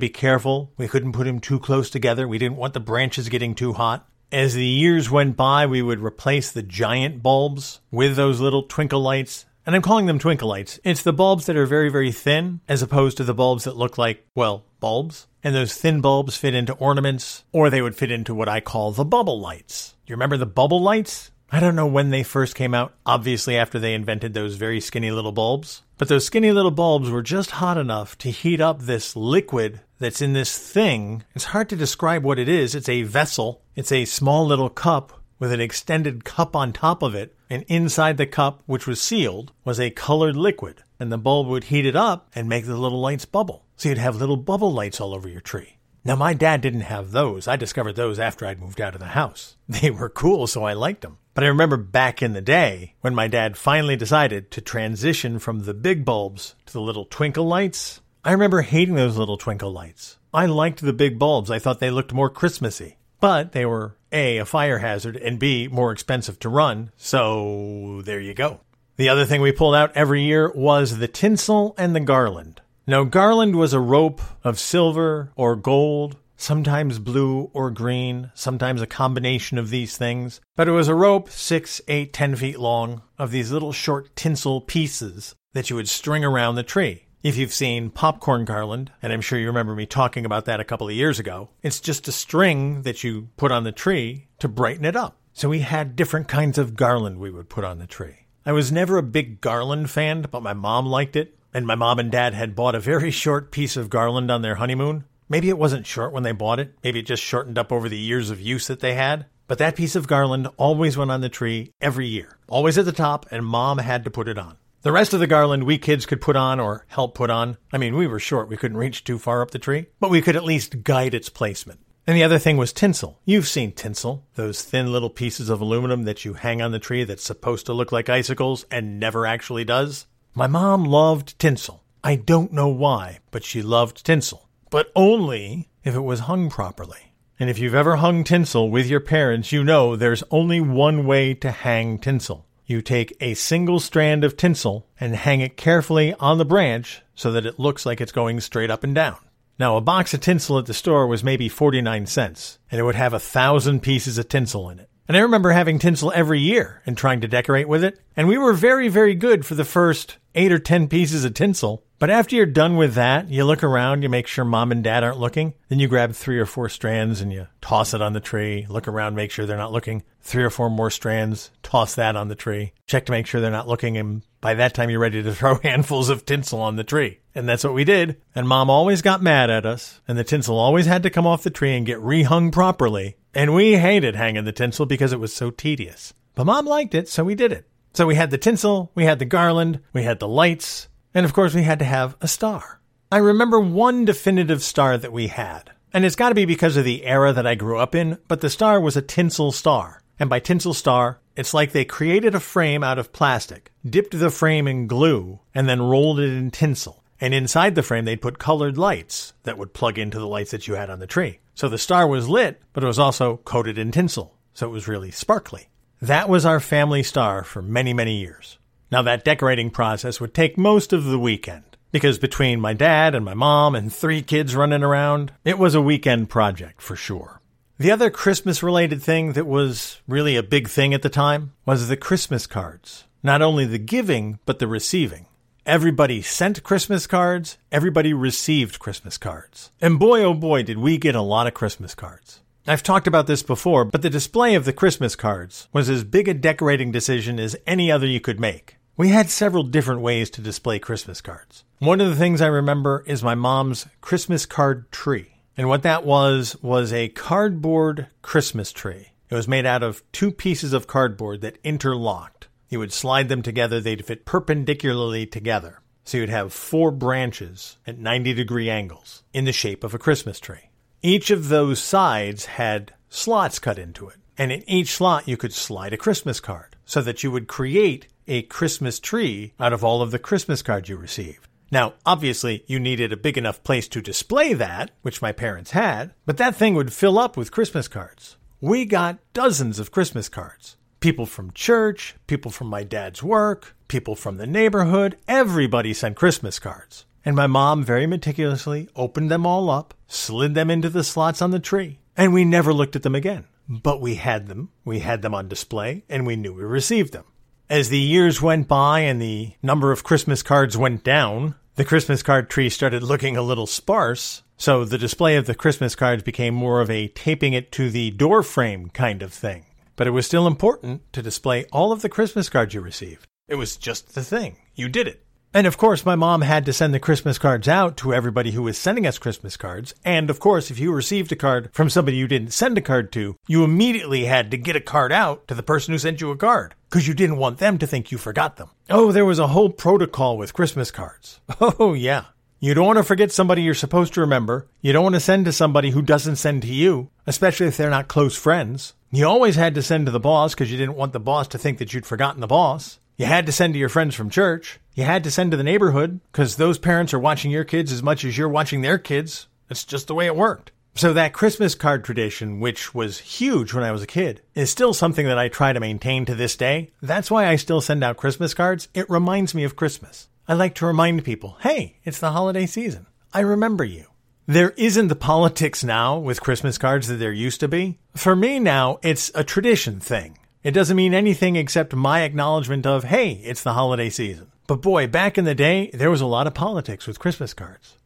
be 0.00 0.08
careful. 0.08 0.72
We 0.78 0.88
couldn't 0.88 1.12
put 1.12 1.26
them 1.26 1.40
too 1.40 1.58
close 1.58 1.90
together. 1.90 2.26
We 2.26 2.38
didn't 2.38 2.56
want 2.56 2.74
the 2.74 2.80
branches 2.80 3.28
getting 3.28 3.54
too 3.54 3.74
hot. 3.74 4.08
As 4.32 4.54
the 4.54 4.64
years 4.64 5.10
went 5.10 5.36
by, 5.36 5.66
we 5.66 5.82
would 5.82 6.00
replace 6.00 6.52
the 6.52 6.62
giant 6.62 7.22
bulbs 7.22 7.80
with 7.90 8.16
those 8.16 8.40
little 8.40 8.62
twinkle 8.62 9.00
lights. 9.00 9.44
And 9.66 9.76
I'm 9.76 9.82
calling 9.82 10.06
them 10.06 10.18
twinkle 10.18 10.48
lights. 10.48 10.80
It's 10.84 11.02
the 11.02 11.12
bulbs 11.12 11.46
that 11.46 11.56
are 11.56 11.66
very, 11.66 11.90
very 11.90 12.12
thin, 12.12 12.60
as 12.68 12.82
opposed 12.82 13.16
to 13.18 13.24
the 13.24 13.34
bulbs 13.34 13.64
that 13.64 13.76
look 13.76 13.98
like, 13.98 14.26
well, 14.34 14.64
bulbs. 14.80 15.26
And 15.42 15.54
those 15.54 15.74
thin 15.74 16.00
bulbs 16.00 16.36
fit 16.36 16.54
into 16.54 16.72
ornaments, 16.74 17.44
or 17.52 17.70
they 17.70 17.82
would 17.82 17.96
fit 17.96 18.10
into 18.10 18.34
what 18.34 18.48
I 18.48 18.60
call 18.60 18.92
the 18.92 19.04
bubble 19.04 19.40
lights. 19.40 19.94
You 20.06 20.14
remember 20.14 20.36
the 20.36 20.46
bubble 20.46 20.82
lights? 20.82 21.30
I 21.52 21.60
don't 21.60 21.74
know 21.74 21.86
when 21.86 22.10
they 22.10 22.22
first 22.22 22.54
came 22.54 22.74
out, 22.74 22.94
obviously 23.04 23.56
after 23.56 23.78
they 23.78 23.94
invented 23.94 24.34
those 24.34 24.54
very 24.54 24.80
skinny 24.80 25.10
little 25.10 25.32
bulbs. 25.32 25.82
But 25.98 26.08
those 26.08 26.24
skinny 26.24 26.52
little 26.52 26.70
bulbs 26.70 27.10
were 27.10 27.22
just 27.22 27.50
hot 27.52 27.76
enough 27.76 28.16
to 28.18 28.30
heat 28.30 28.60
up 28.60 28.82
this 28.82 29.16
liquid 29.16 29.80
that's 29.98 30.22
in 30.22 30.32
this 30.32 30.56
thing. 30.56 31.24
It's 31.34 31.46
hard 31.46 31.68
to 31.70 31.76
describe 31.76 32.24
what 32.24 32.38
it 32.38 32.48
is. 32.48 32.74
It's 32.74 32.88
a 32.88 33.02
vessel. 33.02 33.62
It's 33.74 33.92
a 33.92 34.04
small 34.04 34.46
little 34.46 34.70
cup 34.70 35.19
with 35.40 35.50
an 35.50 35.60
extended 35.60 36.24
cup 36.24 36.54
on 36.54 36.72
top 36.72 37.02
of 37.02 37.16
it. 37.16 37.34
And 37.48 37.64
inside 37.66 38.16
the 38.16 38.26
cup, 38.26 38.62
which 38.66 38.86
was 38.86 39.00
sealed, 39.00 39.52
was 39.64 39.80
a 39.80 39.90
colored 39.90 40.36
liquid. 40.36 40.84
And 41.00 41.10
the 41.10 41.18
bulb 41.18 41.48
would 41.48 41.64
heat 41.64 41.86
it 41.86 41.96
up 41.96 42.30
and 42.36 42.48
make 42.48 42.66
the 42.66 42.76
little 42.76 43.00
lights 43.00 43.24
bubble. 43.24 43.64
So 43.76 43.88
you'd 43.88 43.98
have 43.98 44.16
little 44.16 44.36
bubble 44.36 44.72
lights 44.72 45.00
all 45.00 45.12
over 45.12 45.28
your 45.28 45.40
tree. 45.40 45.78
Now, 46.04 46.16
my 46.16 46.32
dad 46.32 46.60
didn't 46.60 46.82
have 46.82 47.10
those. 47.10 47.48
I 47.48 47.56
discovered 47.56 47.96
those 47.96 48.18
after 48.18 48.46
I'd 48.46 48.60
moved 48.60 48.80
out 48.80 48.94
of 48.94 49.00
the 49.00 49.06
house. 49.06 49.56
They 49.68 49.90
were 49.90 50.08
cool, 50.08 50.46
so 50.46 50.64
I 50.64 50.72
liked 50.72 51.02
them. 51.02 51.18
But 51.34 51.44
I 51.44 51.48
remember 51.48 51.76
back 51.76 52.22
in 52.22 52.32
the 52.32 52.40
day 52.40 52.94
when 53.00 53.14
my 53.14 53.28
dad 53.28 53.56
finally 53.56 53.96
decided 53.96 54.50
to 54.50 54.60
transition 54.60 55.38
from 55.38 55.60
the 55.60 55.74
big 55.74 56.04
bulbs 56.04 56.54
to 56.66 56.72
the 56.72 56.80
little 56.80 57.04
twinkle 57.04 57.46
lights. 57.46 58.00
I 58.24 58.32
remember 58.32 58.62
hating 58.62 58.94
those 58.96 59.16
little 59.16 59.36
twinkle 59.36 59.72
lights. 59.72 60.18
I 60.34 60.46
liked 60.46 60.80
the 60.80 60.92
big 60.92 61.18
bulbs. 61.18 61.50
I 61.50 61.58
thought 61.58 61.80
they 61.80 61.90
looked 61.90 62.12
more 62.12 62.30
Christmassy. 62.30 62.98
But 63.20 63.52
they 63.52 63.64
were 63.64 63.96
A, 64.12 64.38
a 64.38 64.44
fire 64.44 64.78
hazard, 64.78 65.16
and 65.16 65.38
B, 65.38 65.68
more 65.68 65.92
expensive 65.92 66.38
to 66.40 66.48
run. 66.48 66.90
So 66.96 68.02
there 68.04 68.20
you 68.20 68.34
go. 68.34 68.60
The 68.96 69.08
other 69.08 69.24
thing 69.24 69.40
we 69.40 69.52
pulled 69.52 69.74
out 69.74 69.96
every 69.96 70.22
year 70.22 70.50
was 70.54 70.98
the 70.98 71.08
tinsel 71.08 71.74
and 71.78 71.96
the 71.96 72.00
garland. 72.00 72.60
Now, 72.86 73.04
garland 73.04 73.56
was 73.56 73.72
a 73.72 73.80
rope 73.80 74.20
of 74.42 74.58
silver 74.58 75.32
or 75.36 75.56
gold, 75.56 76.16
sometimes 76.36 76.98
blue 76.98 77.50
or 77.52 77.70
green, 77.70 78.30
sometimes 78.34 78.82
a 78.82 78.86
combination 78.86 79.58
of 79.58 79.70
these 79.70 79.96
things. 79.96 80.40
But 80.56 80.68
it 80.68 80.72
was 80.72 80.88
a 80.88 80.94
rope 80.94 81.30
six, 81.30 81.80
eight, 81.86 82.12
ten 82.12 82.34
feet 82.36 82.58
long 82.58 83.02
of 83.18 83.30
these 83.30 83.52
little 83.52 83.72
short 83.72 84.14
tinsel 84.16 84.60
pieces 84.60 85.34
that 85.52 85.70
you 85.70 85.76
would 85.76 85.88
string 85.88 86.24
around 86.24 86.56
the 86.56 86.62
tree. 86.62 87.04
If 87.22 87.36
you've 87.36 87.52
seen 87.52 87.90
popcorn 87.90 88.46
garland, 88.46 88.92
and 89.02 89.12
I'm 89.12 89.20
sure 89.20 89.38
you 89.38 89.46
remember 89.46 89.74
me 89.74 89.84
talking 89.84 90.24
about 90.24 90.46
that 90.46 90.58
a 90.58 90.64
couple 90.64 90.88
of 90.88 90.94
years 90.94 91.18
ago, 91.18 91.50
it's 91.62 91.78
just 91.78 92.08
a 92.08 92.12
string 92.12 92.80
that 92.82 93.04
you 93.04 93.28
put 93.36 93.52
on 93.52 93.64
the 93.64 93.72
tree 93.72 94.28
to 94.38 94.48
brighten 94.48 94.86
it 94.86 94.96
up. 94.96 95.18
So 95.34 95.50
we 95.50 95.58
had 95.58 95.96
different 95.96 96.28
kinds 96.28 96.56
of 96.56 96.76
garland 96.76 97.18
we 97.18 97.30
would 97.30 97.50
put 97.50 97.62
on 97.62 97.78
the 97.78 97.86
tree. 97.86 98.26
I 98.46 98.52
was 98.52 98.72
never 98.72 98.96
a 98.96 99.02
big 99.02 99.42
garland 99.42 99.90
fan, 99.90 100.26
but 100.30 100.42
my 100.42 100.54
mom 100.54 100.86
liked 100.86 101.14
it 101.14 101.36
and 101.52 101.66
my 101.66 101.74
mom 101.74 101.98
and 101.98 102.10
dad 102.10 102.32
had 102.32 102.56
bought 102.56 102.74
a 102.74 102.80
very 102.80 103.10
short 103.10 103.50
piece 103.50 103.76
of 103.76 103.90
garland 103.90 104.30
on 104.30 104.40
their 104.40 104.54
honeymoon. 104.54 105.04
Maybe 105.28 105.50
it 105.50 105.58
wasn't 105.58 105.86
short 105.86 106.12
when 106.12 106.22
they 106.22 106.32
bought 106.32 106.58
it. 106.58 106.74
Maybe 106.82 107.00
it 107.00 107.06
just 107.06 107.22
shortened 107.22 107.58
up 107.58 107.70
over 107.70 107.88
the 107.88 107.98
years 107.98 108.30
of 108.30 108.40
use 108.40 108.66
that 108.68 108.80
they 108.80 108.94
had. 108.94 109.26
But 109.46 109.58
that 109.58 109.76
piece 109.76 109.96
of 109.96 110.06
garland 110.06 110.48
always 110.56 110.96
went 110.96 111.10
on 111.10 111.20
the 111.20 111.28
tree 111.28 111.72
every 111.80 112.06
year, 112.06 112.38
always 112.48 112.78
at 112.78 112.84
the 112.86 112.92
top, 112.92 113.26
and 113.30 113.44
mom 113.44 113.78
had 113.78 114.04
to 114.04 114.10
put 114.10 114.28
it 114.28 114.38
on. 114.38 114.56
The 114.82 114.92
rest 114.92 115.12
of 115.12 115.20
the 115.20 115.26
garland 115.26 115.64
we 115.64 115.76
kids 115.76 116.06
could 116.06 116.22
put 116.22 116.36
on 116.36 116.58
or 116.58 116.86
help 116.88 117.14
put 117.14 117.28
on. 117.28 117.58
I 117.70 117.76
mean, 117.76 117.96
we 117.96 118.06
were 118.06 118.18
short, 118.18 118.48
we 118.48 118.56
couldn't 118.56 118.78
reach 118.78 119.04
too 119.04 119.18
far 119.18 119.42
up 119.42 119.50
the 119.50 119.58
tree, 119.58 119.88
but 120.00 120.08
we 120.08 120.22
could 120.22 120.36
at 120.36 120.44
least 120.44 120.84
guide 120.84 121.12
its 121.12 121.28
placement. 121.28 121.80
And 122.06 122.16
the 122.16 122.24
other 122.24 122.38
thing 122.38 122.56
was 122.56 122.72
tinsel. 122.72 123.20
You've 123.26 123.46
seen 123.46 123.72
tinsel, 123.72 124.26
those 124.36 124.62
thin 124.62 124.90
little 124.90 125.10
pieces 125.10 125.50
of 125.50 125.60
aluminum 125.60 126.04
that 126.04 126.24
you 126.24 126.32
hang 126.32 126.62
on 126.62 126.72
the 126.72 126.78
tree 126.78 127.04
that's 127.04 127.22
supposed 127.22 127.66
to 127.66 127.74
look 127.74 127.92
like 127.92 128.08
icicles 128.08 128.64
and 128.70 128.98
never 128.98 129.26
actually 129.26 129.64
does. 129.64 130.06
My 130.34 130.46
mom 130.46 130.84
loved 130.86 131.38
tinsel. 131.38 131.84
I 132.02 132.16
don't 132.16 132.50
know 132.50 132.68
why, 132.68 133.18
but 133.30 133.44
she 133.44 133.60
loved 133.60 134.02
tinsel. 134.02 134.48
But 134.70 134.90
only 134.96 135.68
if 135.84 135.94
it 135.94 136.00
was 136.00 136.20
hung 136.20 136.48
properly. 136.48 137.12
And 137.38 137.50
if 137.50 137.58
you've 137.58 137.74
ever 137.74 137.96
hung 137.96 138.24
tinsel 138.24 138.70
with 138.70 138.86
your 138.86 139.00
parents, 139.00 139.52
you 139.52 139.62
know 139.62 139.94
there's 139.94 140.24
only 140.30 140.62
one 140.62 141.04
way 141.06 141.34
to 141.34 141.50
hang 141.50 141.98
tinsel. 141.98 142.46
You 142.70 142.82
take 142.82 143.16
a 143.20 143.34
single 143.34 143.80
strand 143.80 144.22
of 144.22 144.36
tinsel 144.36 144.86
and 145.00 145.16
hang 145.16 145.40
it 145.40 145.56
carefully 145.56 146.14
on 146.20 146.38
the 146.38 146.44
branch 146.44 147.02
so 147.16 147.32
that 147.32 147.44
it 147.44 147.58
looks 147.58 147.84
like 147.84 148.00
it's 148.00 148.12
going 148.12 148.38
straight 148.38 148.70
up 148.70 148.84
and 148.84 148.94
down. 148.94 149.16
Now, 149.58 149.76
a 149.76 149.80
box 149.80 150.14
of 150.14 150.20
tinsel 150.20 150.56
at 150.56 150.66
the 150.66 150.72
store 150.72 151.08
was 151.08 151.24
maybe 151.24 151.48
49 151.48 152.06
cents, 152.06 152.60
and 152.70 152.80
it 152.80 152.84
would 152.84 152.94
have 152.94 153.12
a 153.12 153.18
thousand 153.18 153.80
pieces 153.80 154.18
of 154.18 154.28
tinsel 154.28 154.70
in 154.70 154.78
it. 154.78 154.88
And 155.08 155.16
I 155.16 155.20
remember 155.22 155.50
having 155.50 155.80
tinsel 155.80 156.12
every 156.14 156.38
year 156.38 156.80
and 156.86 156.96
trying 156.96 157.20
to 157.22 157.26
decorate 157.26 157.66
with 157.66 157.82
it. 157.82 157.98
And 158.16 158.28
we 158.28 158.38
were 158.38 158.52
very, 158.52 158.86
very 158.86 159.16
good 159.16 159.44
for 159.44 159.56
the 159.56 159.64
first 159.64 160.18
eight 160.36 160.52
or 160.52 160.60
ten 160.60 160.86
pieces 160.86 161.24
of 161.24 161.34
tinsel. 161.34 161.82
But 162.00 162.08
after 162.08 162.34
you're 162.34 162.46
done 162.46 162.78
with 162.78 162.94
that, 162.94 163.28
you 163.28 163.44
look 163.44 163.62
around, 163.62 164.02
you 164.02 164.08
make 164.08 164.26
sure 164.26 164.42
mom 164.42 164.72
and 164.72 164.82
dad 164.82 165.04
aren't 165.04 165.20
looking. 165.20 165.52
Then 165.68 165.78
you 165.78 165.86
grab 165.86 166.12
three 166.12 166.38
or 166.38 166.46
four 166.46 166.70
strands 166.70 167.20
and 167.20 167.30
you 167.30 167.46
toss 167.60 167.92
it 167.92 168.00
on 168.00 168.14
the 168.14 168.20
tree. 168.20 168.64
Look 168.70 168.88
around, 168.88 169.16
make 169.16 169.30
sure 169.30 169.44
they're 169.44 169.58
not 169.58 169.70
looking. 169.70 170.02
Three 170.22 170.42
or 170.42 170.48
four 170.48 170.70
more 170.70 170.90
strands, 170.90 171.50
toss 171.62 171.96
that 171.96 172.16
on 172.16 172.28
the 172.28 172.34
tree. 172.34 172.72
Check 172.86 173.04
to 173.04 173.12
make 173.12 173.26
sure 173.26 173.42
they're 173.42 173.50
not 173.50 173.68
looking. 173.68 173.98
And 173.98 174.22
by 174.40 174.54
that 174.54 174.72
time, 174.72 174.88
you're 174.88 174.98
ready 174.98 175.22
to 175.22 175.34
throw 175.34 175.56
handfuls 175.56 176.08
of 176.08 176.24
tinsel 176.24 176.62
on 176.62 176.76
the 176.76 176.84
tree. 176.84 177.20
And 177.34 177.46
that's 177.46 177.64
what 177.64 177.74
we 177.74 177.84
did. 177.84 178.16
And 178.34 178.48
mom 178.48 178.70
always 178.70 179.02
got 179.02 179.22
mad 179.22 179.50
at 179.50 179.66
us. 179.66 180.00
And 180.08 180.16
the 180.16 180.24
tinsel 180.24 180.58
always 180.58 180.86
had 180.86 181.02
to 181.02 181.10
come 181.10 181.26
off 181.26 181.42
the 181.42 181.50
tree 181.50 181.76
and 181.76 181.84
get 181.84 181.98
rehung 181.98 182.50
properly. 182.50 183.16
And 183.34 183.54
we 183.54 183.76
hated 183.76 184.16
hanging 184.16 184.44
the 184.44 184.52
tinsel 184.52 184.86
because 184.86 185.12
it 185.12 185.20
was 185.20 185.34
so 185.34 185.50
tedious. 185.50 186.14
But 186.34 186.46
mom 186.46 186.64
liked 186.64 186.94
it, 186.94 187.10
so 187.10 187.24
we 187.24 187.34
did 187.34 187.52
it. 187.52 187.66
So 187.92 188.06
we 188.06 188.14
had 188.14 188.30
the 188.30 188.38
tinsel, 188.38 188.90
we 188.94 189.04
had 189.04 189.18
the 189.18 189.26
garland, 189.26 189.80
we 189.92 190.04
had 190.04 190.18
the 190.18 190.28
lights, 190.28 190.88
and 191.14 191.24
of 191.24 191.32
course 191.32 191.54
we 191.54 191.62
had 191.62 191.78
to 191.78 191.84
have 191.84 192.16
a 192.20 192.28
star. 192.28 192.80
I 193.12 193.18
remember 193.18 193.58
one 193.58 194.04
definitive 194.04 194.62
star 194.62 194.96
that 194.96 195.12
we 195.12 195.26
had. 195.26 195.72
And 195.92 196.04
it's 196.04 196.16
gotta 196.16 196.34
be 196.34 196.44
because 196.44 196.76
of 196.76 196.84
the 196.84 197.04
era 197.04 197.32
that 197.32 197.46
I 197.46 197.56
grew 197.56 197.78
up 197.78 197.94
in, 197.94 198.18
but 198.28 198.40
the 198.40 198.50
star 198.50 198.80
was 198.80 198.96
a 198.96 199.02
tinsel 199.02 199.50
star. 199.50 200.02
And 200.18 200.30
by 200.30 200.38
tinsel 200.38 200.74
star, 200.74 201.18
it's 201.34 201.54
like 201.54 201.72
they 201.72 201.84
created 201.84 202.34
a 202.34 202.40
frame 202.40 202.84
out 202.84 202.98
of 202.98 203.12
plastic, 203.12 203.72
dipped 203.88 204.18
the 204.18 204.30
frame 204.30 204.68
in 204.68 204.86
glue, 204.86 205.40
and 205.54 205.68
then 205.68 205.82
rolled 205.82 206.20
it 206.20 206.30
in 206.30 206.50
tinsel. 206.50 207.02
And 207.20 207.34
inside 207.34 207.74
the 207.74 207.82
frame, 207.82 208.04
they'd 208.04 208.22
put 208.22 208.38
colored 208.38 208.78
lights 208.78 209.32
that 209.42 209.58
would 209.58 209.74
plug 209.74 209.98
into 209.98 210.18
the 210.18 210.26
lights 210.26 210.52
that 210.52 210.68
you 210.68 210.74
had 210.74 210.90
on 210.90 211.00
the 211.00 211.06
tree. 211.06 211.40
So 211.54 211.68
the 211.68 211.78
star 211.78 212.06
was 212.06 212.28
lit, 212.28 212.60
but 212.72 212.84
it 212.84 212.86
was 212.86 212.98
also 212.98 213.38
coated 213.38 213.76
in 213.76 213.90
tinsel. 213.90 214.36
So 214.54 214.66
it 214.66 214.72
was 214.72 214.88
really 214.88 215.10
sparkly. 215.10 215.68
That 216.00 216.28
was 216.28 216.46
our 216.46 216.60
family 216.60 217.02
star 217.02 217.42
for 217.42 217.60
many, 217.60 217.92
many 217.92 218.20
years. 218.20 218.58
Now 218.90 219.02
that 219.02 219.24
decorating 219.24 219.70
process 219.70 220.20
would 220.20 220.34
take 220.34 220.58
most 220.58 220.92
of 220.92 221.04
the 221.04 221.18
weekend. 221.18 221.64
Because 221.92 222.18
between 222.18 222.60
my 222.60 222.72
dad 222.72 223.14
and 223.14 223.24
my 223.24 223.34
mom 223.34 223.74
and 223.74 223.92
three 223.92 224.22
kids 224.22 224.54
running 224.54 224.82
around, 224.82 225.32
it 225.44 225.58
was 225.58 225.74
a 225.74 225.82
weekend 225.82 226.30
project 226.30 226.80
for 226.80 226.96
sure. 226.96 227.40
The 227.78 227.90
other 227.90 228.10
Christmas 228.10 228.62
related 228.62 229.02
thing 229.02 229.32
that 229.32 229.46
was 229.46 230.00
really 230.06 230.36
a 230.36 230.42
big 230.42 230.68
thing 230.68 230.92
at 230.92 231.02
the 231.02 231.08
time 231.08 231.52
was 231.64 231.88
the 231.88 231.96
Christmas 231.96 232.46
cards. 232.46 233.04
Not 233.22 233.42
only 233.42 233.64
the 233.64 233.78
giving, 233.78 234.38
but 234.44 234.58
the 234.58 234.68
receiving. 234.68 235.26
Everybody 235.66 236.20
sent 236.22 236.62
Christmas 236.62 237.06
cards, 237.06 237.58
everybody 237.70 238.12
received 238.12 238.78
Christmas 238.78 239.18
cards. 239.18 239.70
And 239.80 239.98
boy, 239.98 240.22
oh 240.22 240.34
boy, 240.34 240.62
did 240.62 240.78
we 240.78 240.98
get 240.98 241.14
a 241.14 241.22
lot 241.22 241.46
of 241.46 241.54
Christmas 241.54 241.94
cards. 241.94 242.40
I've 242.66 242.82
talked 242.82 243.06
about 243.06 243.26
this 243.26 243.42
before, 243.42 243.84
but 243.84 244.02
the 244.02 244.10
display 244.10 244.54
of 244.54 244.64
the 244.64 244.72
Christmas 244.72 245.16
cards 245.16 245.68
was 245.72 245.88
as 245.88 246.04
big 246.04 246.28
a 246.28 246.34
decorating 246.34 246.92
decision 246.92 247.38
as 247.38 247.56
any 247.66 247.90
other 247.90 248.06
you 248.06 248.20
could 248.20 248.38
make. 248.38 248.76
We 249.00 249.08
had 249.08 249.30
several 249.30 249.62
different 249.62 250.02
ways 250.02 250.28
to 250.28 250.42
display 250.42 250.78
Christmas 250.78 251.22
cards. 251.22 251.64
One 251.78 252.02
of 252.02 252.10
the 252.10 252.16
things 252.16 252.42
I 252.42 252.48
remember 252.48 253.02
is 253.06 253.22
my 253.22 253.34
mom's 253.34 253.86
Christmas 254.02 254.44
card 254.44 254.92
tree. 254.92 255.38
And 255.56 255.70
what 255.70 255.84
that 255.84 256.04
was, 256.04 256.54
was 256.60 256.92
a 256.92 257.08
cardboard 257.08 258.08
Christmas 258.20 258.72
tree. 258.72 259.12
It 259.30 259.34
was 259.34 259.48
made 259.48 259.64
out 259.64 259.82
of 259.82 260.02
two 260.12 260.30
pieces 260.30 260.74
of 260.74 260.86
cardboard 260.86 261.40
that 261.40 261.56
interlocked. 261.64 262.48
You 262.68 262.78
would 262.80 262.92
slide 262.92 263.30
them 263.30 263.40
together, 263.40 263.80
they'd 263.80 264.04
fit 264.04 264.26
perpendicularly 264.26 265.24
together. 265.24 265.80
So 266.04 266.18
you'd 266.18 266.28
have 266.28 266.52
four 266.52 266.90
branches 266.90 267.78
at 267.86 267.98
90 267.98 268.34
degree 268.34 268.68
angles 268.68 269.22
in 269.32 269.46
the 269.46 269.52
shape 269.52 269.82
of 269.82 269.94
a 269.94 269.98
Christmas 269.98 270.38
tree. 270.38 270.72
Each 271.00 271.30
of 271.30 271.48
those 271.48 271.82
sides 271.82 272.44
had 272.44 272.92
slots 273.08 273.60
cut 273.60 273.78
into 273.78 274.10
it. 274.10 274.16
And 274.36 274.52
in 274.52 274.62
each 274.68 274.92
slot, 274.92 275.26
you 275.26 275.38
could 275.38 275.54
slide 275.54 275.94
a 275.94 275.96
Christmas 275.96 276.38
card. 276.38 276.76
so 276.84 277.00
that 277.00 277.22
you 277.22 277.30
would 277.30 277.46
create 277.46 278.08
a 278.26 278.42
Christmas 278.42 279.00
tree 279.00 279.52
out 279.58 279.72
of 279.72 279.84
all 279.84 280.02
of 280.02 280.10
the 280.10 280.18
Christmas 280.18 280.62
cards 280.62 280.88
you 280.88 280.96
received. 280.96 281.48
Now, 281.72 281.94
obviously, 282.04 282.64
you 282.66 282.80
needed 282.80 283.12
a 283.12 283.16
big 283.16 283.38
enough 283.38 283.62
place 283.62 283.86
to 283.88 284.00
display 284.02 284.54
that, 284.54 284.90
which 285.02 285.22
my 285.22 285.30
parents 285.30 285.70
had, 285.70 286.14
but 286.26 286.36
that 286.38 286.56
thing 286.56 286.74
would 286.74 286.92
fill 286.92 287.18
up 287.18 287.36
with 287.36 287.52
Christmas 287.52 287.86
cards. 287.86 288.36
We 288.60 288.84
got 288.84 289.18
dozens 289.32 289.78
of 289.78 289.92
Christmas 289.92 290.28
cards. 290.28 290.76
People 290.98 291.26
from 291.26 291.52
church, 291.52 292.16
people 292.26 292.50
from 292.50 292.66
my 292.66 292.82
dad's 292.82 293.22
work, 293.22 293.76
people 293.88 294.16
from 294.16 294.36
the 294.36 294.46
neighborhood, 294.46 295.16
everybody 295.28 295.94
sent 295.94 296.16
Christmas 296.16 296.58
cards. 296.58 297.06
And 297.24 297.36
my 297.36 297.46
mom 297.46 297.84
very 297.84 298.06
meticulously 298.06 298.88
opened 298.96 299.30
them 299.30 299.46
all 299.46 299.70
up, 299.70 299.94
slid 300.08 300.54
them 300.54 300.70
into 300.70 300.90
the 300.90 301.04
slots 301.04 301.40
on 301.40 301.52
the 301.52 301.58
tree, 301.58 302.00
and 302.16 302.34
we 302.34 302.44
never 302.44 302.72
looked 302.72 302.96
at 302.96 303.02
them 303.02 303.14
again. 303.14 303.44
But 303.68 304.00
we 304.00 304.16
had 304.16 304.48
them, 304.48 304.70
we 304.84 304.98
had 304.98 305.22
them 305.22 305.34
on 305.34 305.48
display, 305.48 306.02
and 306.08 306.26
we 306.26 306.34
knew 306.36 306.52
we 306.52 306.64
received 306.64 307.12
them. 307.12 307.24
As 307.70 307.88
the 307.88 308.00
years 308.00 308.42
went 308.42 308.66
by 308.66 309.02
and 309.02 309.22
the 309.22 309.52
number 309.62 309.92
of 309.92 310.02
Christmas 310.02 310.42
cards 310.42 310.76
went 310.76 311.04
down, 311.04 311.54
the 311.76 311.84
Christmas 311.84 312.20
card 312.20 312.50
tree 312.50 312.68
started 312.68 313.00
looking 313.00 313.36
a 313.36 313.42
little 313.42 313.68
sparse, 313.68 314.42
so 314.56 314.84
the 314.84 314.98
display 314.98 315.36
of 315.36 315.46
the 315.46 315.54
Christmas 315.54 315.94
cards 315.94 316.24
became 316.24 316.52
more 316.52 316.80
of 316.80 316.90
a 316.90 317.06
taping 317.06 317.52
it 317.52 317.70
to 317.70 317.88
the 317.88 318.10
door 318.10 318.42
frame 318.42 318.90
kind 318.90 319.22
of 319.22 319.32
thing. 319.32 319.66
But 319.94 320.08
it 320.08 320.10
was 320.10 320.26
still 320.26 320.48
important 320.48 321.12
to 321.12 321.22
display 321.22 321.64
all 321.66 321.92
of 321.92 322.02
the 322.02 322.08
Christmas 322.08 322.48
cards 322.48 322.74
you 322.74 322.80
received. 322.80 323.28
It 323.46 323.54
was 323.54 323.76
just 323.76 324.16
the 324.16 324.24
thing. 324.24 324.56
You 324.74 324.88
did 324.88 325.06
it. 325.06 325.24
And 325.52 325.66
of 325.66 325.76
course, 325.78 326.06
my 326.06 326.14
mom 326.14 326.42
had 326.42 326.64
to 326.66 326.72
send 326.72 326.94
the 326.94 327.00
Christmas 327.00 327.36
cards 327.36 327.66
out 327.66 327.96
to 327.98 328.14
everybody 328.14 328.52
who 328.52 328.62
was 328.62 328.78
sending 328.78 329.04
us 329.04 329.18
Christmas 329.18 329.56
cards. 329.56 329.94
And 330.04 330.30
of 330.30 330.38
course, 330.38 330.70
if 330.70 330.78
you 330.78 330.92
received 330.92 331.32
a 331.32 331.36
card 331.36 331.70
from 331.72 331.90
somebody 331.90 332.16
you 332.16 332.28
didn't 332.28 332.52
send 332.52 332.78
a 332.78 332.80
card 332.80 333.10
to, 333.12 333.34
you 333.48 333.64
immediately 333.64 334.26
had 334.26 334.52
to 334.52 334.56
get 334.56 334.76
a 334.76 334.80
card 334.80 335.10
out 335.10 335.48
to 335.48 335.54
the 335.54 335.64
person 335.64 335.92
who 335.92 335.98
sent 335.98 336.20
you 336.20 336.30
a 336.30 336.36
card 336.36 336.76
because 336.88 337.08
you 337.08 337.14
didn't 337.14 337.38
want 337.38 337.58
them 337.58 337.78
to 337.78 337.86
think 337.86 338.12
you 338.12 338.18
forgot 338.18 338.56
them. 338.58 338.70
Oh, 338.88 339.10
there 339.10 339.24
was 339.24 339.40
a 339.40 339.48
whole 339.48 339.70
protocol 339.70 340.38
with 340.38 340.54
Christmas 340.54 340.90
cards. 340.90 341.40
Oh, 341.60 341.94
yeah. 341.94 342.26
You 342.60 342.74
don't 342.74 342.86
want 342.86 342.98
to 342.98 343.02
forget 343.02 343.32
somebody 343.32 343.62
you're 343.62 343.74
supposed 343.74 344.14
to 344.14 344.20
remember. 344.20 344.68
You 344.82 344.92
don't 344.92 345.02
want 345.02 345.14
to 345.14 345.20
send 345.20 345.46
to 345.46 345.52
somebody 345.52 345.90
who 345.90 346.02
doesn't 346.02 346.36
send 346.36 346.62
to 346.62 346.68
you, 346.68 347.08
especially 347.26 347.66
if 347.66 347.76
they're 347.76 347.90
not 347.90 348.06
close 348.06 348.36
friends. 348.36 348.92
You 349.10 349.26
always 349.26 349.56
had 349.56 349.74
to 349.74 349.82
send 349.82 350.06
to 350.06 350.12
the 350.12 350.20
boss 350.20 350.54
because 350.54 350.70
you 350.70 350.76
didn't 350.76 350.96
want 350.96 351.12
the 351.12 351.20
boss 351.20 351.48
to 351.48 351.58
think 351.58 351.78
that 351.78 351.94
you'd 351.94 352.06
forgotten 352.06 352.40
the 352.40 352.46
boss. 352.46 353.00
You 353.16 353.26
had 353.26 353.46
to 353.46 353.52
send 353.52 353.74
to 353.74 353.78
your 353.78 353.88
friends 353.88 354.14
from 354.14 354.30
church. 354.30 354.78
You 355.00 355.06
had 355.06 355.24
to 355.24 355.30
send 355.30 355.50
to 355.52 355.56
the 355.56 355.64
neighborhood 355.64 356.20
because 356.30 356.56
those 356.56 356.76
parents 356.76 357.14
are 357.14 357.18
watching 357.18 357.50
your 357.50 357.64
kids 357.64 357.90
as 357.90 358.02
much 358.02 358.22
as 358.22 358.36
you're 358.36 358.50
watching 358.50 358.82
their 358.82 358.98
kids. 358.98 359.46
It's 359.70 359.86
just 359.86 360.08
the 360.08 360.14
way 360.14 360.26
it 360.26 360.36
worked. 360.36 360.72
So 360.94 361.14
that 361.14 361.32
Christmas 361.32 361.74
card 361.74 362.04
tradition, 362.04 362.60
which 362.60 362.94
was 362.94 363.18
huge 363.18 363.72
when 363.72 363.82
I 363.82 363.92
was 363.92 364.02
a 364.02 364.06
kid, 364.06 364.42
is 364.54 364.70
still 364.70 364.92
something 364.92 365.24
that 365.24 365.38
I 365.38 365.48
try 365.48 365.72
to 365.72 365.80
maintain 365.80 366.26
to 366.26 366.34
this 366.34 366.54
day. 366.54 366.90
That's 367.00 367.30
why 367.30 367.46
I 367.46 367.56
still 367.56 367.80
send 367.80 368.04
out 368.04 368.18
Christmas 368.18 368.52
cards. 368.52 368.88
It 368.92 369.08
reminds 369.08 369.54
me 369.54 369.64
of 369.64 369.74
Christmas. 369.74 370.28
I 370.46 370.52
like 370.52 370.74
to 370.74 370.86
remind 370.86 371.24
people, 371.24 371.56
hey, 371.62 371.96
it's 372.04 372.20
the 372.20 372.32
holiday 372.32 372.66
season. 372.66 373.06
I 373.32 373.40
remember 373.40 373.84
you. 373.84 374.04
There 374.44 374.74
isn't 374.76 375.08
the 375.08 375.16
politics 375.16 375.82
now 375.82 376.18
with 376.18 376.42
Christmas 376.42 376.76
cards 376.76 377.06
that 377.06 377.14
there 377.14 377.32
used 377.32 377.60
to 377.60 377.68
be. 377.68 377.98
For 378.14 378.36
me 378.36 378.58
now, 378.58 378.98
it's 379.02 379.32
a 379.34 379.44
tradition 379.44 379.98
thing. 379.98 380.36
It 380.62 380.72
doesn't 380.72 380.94
mean 380.94 381.14
anything 381.14 381.56
except 381.56 381.94
my 381.94 382.20
acknowledgement 382.20 382.84
of, 382.84 383.04
hey, 383.04 383.40
it's 383.44 383.62
the 383.62 383.72
holiday 383.72 384.10
season. 384.10 384.49
But 384.70 384.82
boy, 384.82 385.08
back 385.08 385.36
in 385.36 385.44
the 385.44 385.54
day, 385.56 385.90
there 385.92 386.12
was 386.12 386.20
a 386.20 386.26
lot 386.26 386.46
of 386.46 386.54
politics 386.54 387.08
with 387.08 387.18
Christmas 387.18 387.52
cards. 387.52 387.96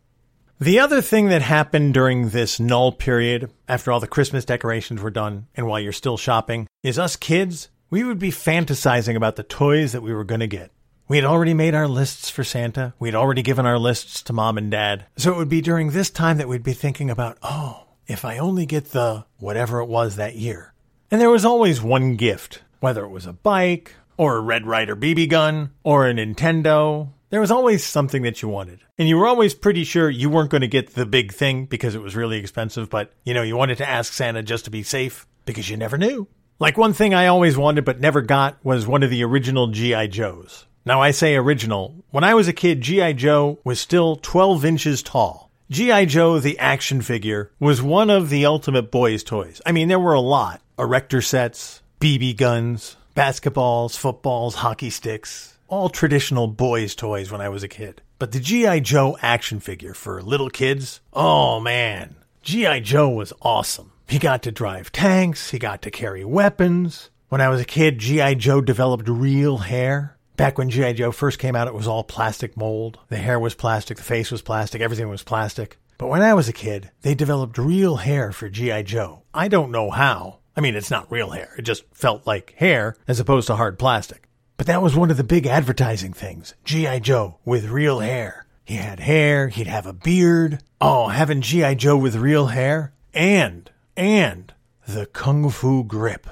The 0.59 0.79
other 0.79 1.03
thing 1.03 1.29
that 1.29 1.43
happened 1.43 1.93
during 1.93 2.31
this 2.31 2.59
null 2.59 2.91
period, 2.91 3.51
after 3.69 3.93
all 3.93 4.01
the 4.01 4.07
Christmas 4.07 4.47
decorations 4.47 5.03
were 5.03 5.11
done 5.11 5.47
and 5.55 5.67
while 5.67 5.79
you're 5.79 5.93
still 5.93 6.17
shopping, 6.17 6.67
is 6.83 6.99
us 6.99 7.17
kids, 7.17 7.69
we 7.91 8.03
would 8.03 8.19
be 8.19 8.31
fantasizing 8.31 9.15
about 9.15 9.37
the 9.37 9.43
toys 9.43 9.93
that 9.93 10.01
we 10.01 10.15
were 10.15 10.25
going 10.25 10.41
to 10.41 10.47
get. 10.47 10.71
We 11.07 11.19
had 11.19 11.27
already 11.27 11.53
made 11.53 11.75
our 11.75 11.87
lists 11.87 12.31
for 12.31 12.45
Santa. 12.45 12.95
We 12.99 13.09
had 13.09 13.15
already 13.15 13.43
given 13.43 13.67
our 13.67 13.79
lists 13.79 14.23
to 14.23 14.33
mom 14.33 14.57
and 14.57 14.71
dad. 14.71 15.05
So 15.19 15.33
it 15.33 15.37
would 15.37 15.51
be 15.51 15.61
during 15.61 15.91
this 15.91 16.09
time 16.09 16.39
that 16.39 16.49
we'd 16.49 16.63
be 16.63 16.73
thinking 16.73 17.11
about, 17.11 17.37
oh, 17.43 17.89
if 18.07 18.25
I 18.25 18.39
only 18.39 18.65
get 18.65 18.93
the 18.93 19.27
whatever 19.37 19.81
it 19.81 19.87
was 19.87 20.17
that 20.17 20.37
year. 20.37 20.73
And 21.11 21.21
there 21.21 21.29
was 21.29 21.45
always 21.45 21.83
one 21.83 22.17
gift, 22.17 22.63
whether 22.81 23.05
it 23.05 23.11
was 23.11 23.27
a 23.27 23.35
bike, 23.35 23.97
or 24.17 24.37
a 24.37 24.41
Red 24.41 24.67
Ryder 24.67 24.97
BB 24.97 25.29
gun, 25.29 25.71
or 25.83 26.09
a 26.09 26.15
Nintendo. 26.15 27.11
There 27.31 27.41
was 27.41 27.51
always 27.51 27.83
something 27.83 28.23
that 28.23 28.43
you 28.43 28.49
wanted. 28.49 28.81
And 28.97 29.09
you 29.09 29.17
were 29.17 29.27
always 29.27 29.55
pretty 29.55 29.85
sure 29.85 30.09
you 30.09 30.31
weren't 30.31 30.51
going 30.51 30.61
to 30.61 30.69
get 30.69 30.95
the 30.95 31.07
big 31.07 31.33
thing 31.33 31.67
because 31.67 31.95
it 31.95 32.03
was 32.03 32.15
really 32.15 32.39
expensive, 32.39 32.89
but 32.89 33.13
you 33.25 33.35
know, 33.35 33.43
you 33.43 33.57
wanted 33.57 33.79
to 33.79 33.89
ask 33.89 34.13
Santa 34.13 34.43
just 34.43 34.67
to 34.67 34.71
be 34.71 34.83
safe 34.83 35.27
because 35.45 35.69
you 35.69 35.77
never 35.77 35.99
knew. 35.99 36.29
Like 36.61 36.79
one 36.79 36.93
thing 36.93 37.13
I 37.13 37.27
always 37.27 37.57
wanted 37.57 37.85
but 37.85 38.01
never 38.01 38.23
got 38.23 38.65
was 38.65 38.87
one 38.87 39.03
of 39.03 39.11
the 39.11 39.25
original 39.25 39.67
G.I. 39.69 40.07
Joes. 40.07 40.67
Now 40.87 41.03
I 41.03 41.11
say 41.11 41.35
original. 41.35 42.05
When 42.11 42.23
I 42.25 42.35
was 42.35 42.47
a 42.47 42.53
kid, 42.53 42.83
G.I. 42.83 43.15
Joe 43.15 43.59
was 43.65 43.81
still 43.81 44.17
12 44.17 44.65
inches 44.65 45.03
tall. 45.03 45.51
G.I. 45.71 46.05
Joe, 46.05 46.39
the 46.39 46.59
action 46.59 47.01
figure, 47.01 47.51
was 47.59 47.83
one 47.83 48.11
of 48.11 48.29
the 48.29 48.47
ultimate 48.47 48.91
boys' 48.91 49.25
toys. 49.25 49.61
I 49.67 49.73
mean, 49.73 49.89
there 49.89 49.99
were 49.99 50.13
a 50.13 50.21
lot, 50.21 50.61
erector 50.79 51.23
sets, 51.23 51.83
BB 52.01 52.37
guns, 52.37 52.97
basketballs, 53.15 53.97
footballs, 53.97 54.57
hockey 54.57 54.91
sticks, 54.91 55.59
all 55.69 55.89
traditional 55.89 56.49
boys' 56.49 56.95
toys 56.95 57.31
when 57.31 57.41
I 57.41 57.49
was 57.49 57.63
a 57.63 57.69
kid. 57.69 58.03
But 58.19 58.33
the 58.33 58.41
G.I. 58.41 58.81
Joe 58.81 59.17
action 59.23 59.61
figure 59.61 59.95
for 59.95 60.23
little 60.23 60.51
kids, 60.51 61.01
oh 61.13 61.61
man, 61.61 62.17
G.I. 62.43 62.81
Joe 62.81 63.09
was 63.09 63.33
awesome. 63.43 63.93
He 64.09 64.19
got 64.19 64.43
to 64.43 64.53
drive 64.53 64.93
tanks, 64.93 65.51
he 65.51 65.59
got 65.59 65.83
to 65.83 65.91
carry 65.91 66.25
weapons. 66.25 67.11
When 67.29 67.41
I 67.41 67.49
was 67.49 67.61
a 67.61 67.65
kid, 67.65 67.99
G.I. 67.99 68.35
Joe 68.35 68.61
developed 68.61 69.09
real 69.09 69.59
hair. 69.59 70.17
Back 70.37 70.59
when 70.59 70.71
G.I. 70.71 70.95
Joe 70.95 71.13
first 71.13 71.39
came 71.39 71.55
out, 71.55 71.69
it 71.69 71.75
was 71.75 71.87
all 71.87 72.05
plastic 72.05 72.57
mold. 72.57 72.99
The 73.09 73.17
hair 73.17 73.39
was 73.39 73.55
plastic, 73.55 73.97
the 73.97 74.03
face 74.03 74.31
was 74.31 74.43
plastic, 74.43 74.81
everything 74.81 75.09
was 75.09 75.23
plastic. 75.23 75.79
But 75.97 76.09
when 76.09 76.23
I 76.23 76.35
was 76.35 76.49
a 76.49 76.53
kid, 76.53 76.91
they 77.03 77.15
developed 77.15 77.57
real 77.57 77.97
hair 77.97 78.33
for 78.33 78.49
G.I. 78.49 78.83
Joe. 78.83 79.23
I 79.33 79.47
don't 79.47 79.71
know 79.71 79.91
how. 79.91 80.39
I 80.57 80.61
mean, 80.61 80.77
it's 80.77 80.91
not 80.91 81.11
real 81.11 81.31
hair. 81.31 81.55
It 81.59 81.63
just 81.63 81.85
felt 81.93 82.27
like 82.27 82.55
hair 82.59 82.97
as 83.09 83.19
opposed 83.21 83.49
to 83.49 83.57
hard 83.57 83.79
plastic. 83.79 84.29
But 84.57 84.67
that 84.69 84.83
was 84.83 84.95
one 84.95 85.11
of 85.11 85.17
the 85.17 85.25
big 85.25 85.47
advertising 85.47 86.13
things. 86.13 86.55
G.I. 86.65 87.01
Joe 87.01 87.39
with 87.45 87.69
real 87.69 88.01
hair. 88.01 88.47
He 88.65 88.77
had 88.77 89.01
hair, 89.01 89.49
he'd 89.49 89.67
have 89.67 89.87
a 89.87 89.93
beard. 89.93 90.61
Oh, 90.81 91.09
having 91.09 91.43
G.I. 91.43 91.75
Joe 91.75 91.97
with 91.97 92.17
real 92.17 92.47
hair. 92.47 92.95
And, 93.13 93.71
and 93.97 94.55
the 94.87 95.07
Kung 95.07 95.51
Fu 95.51 95.85
grip. 95.85 96.27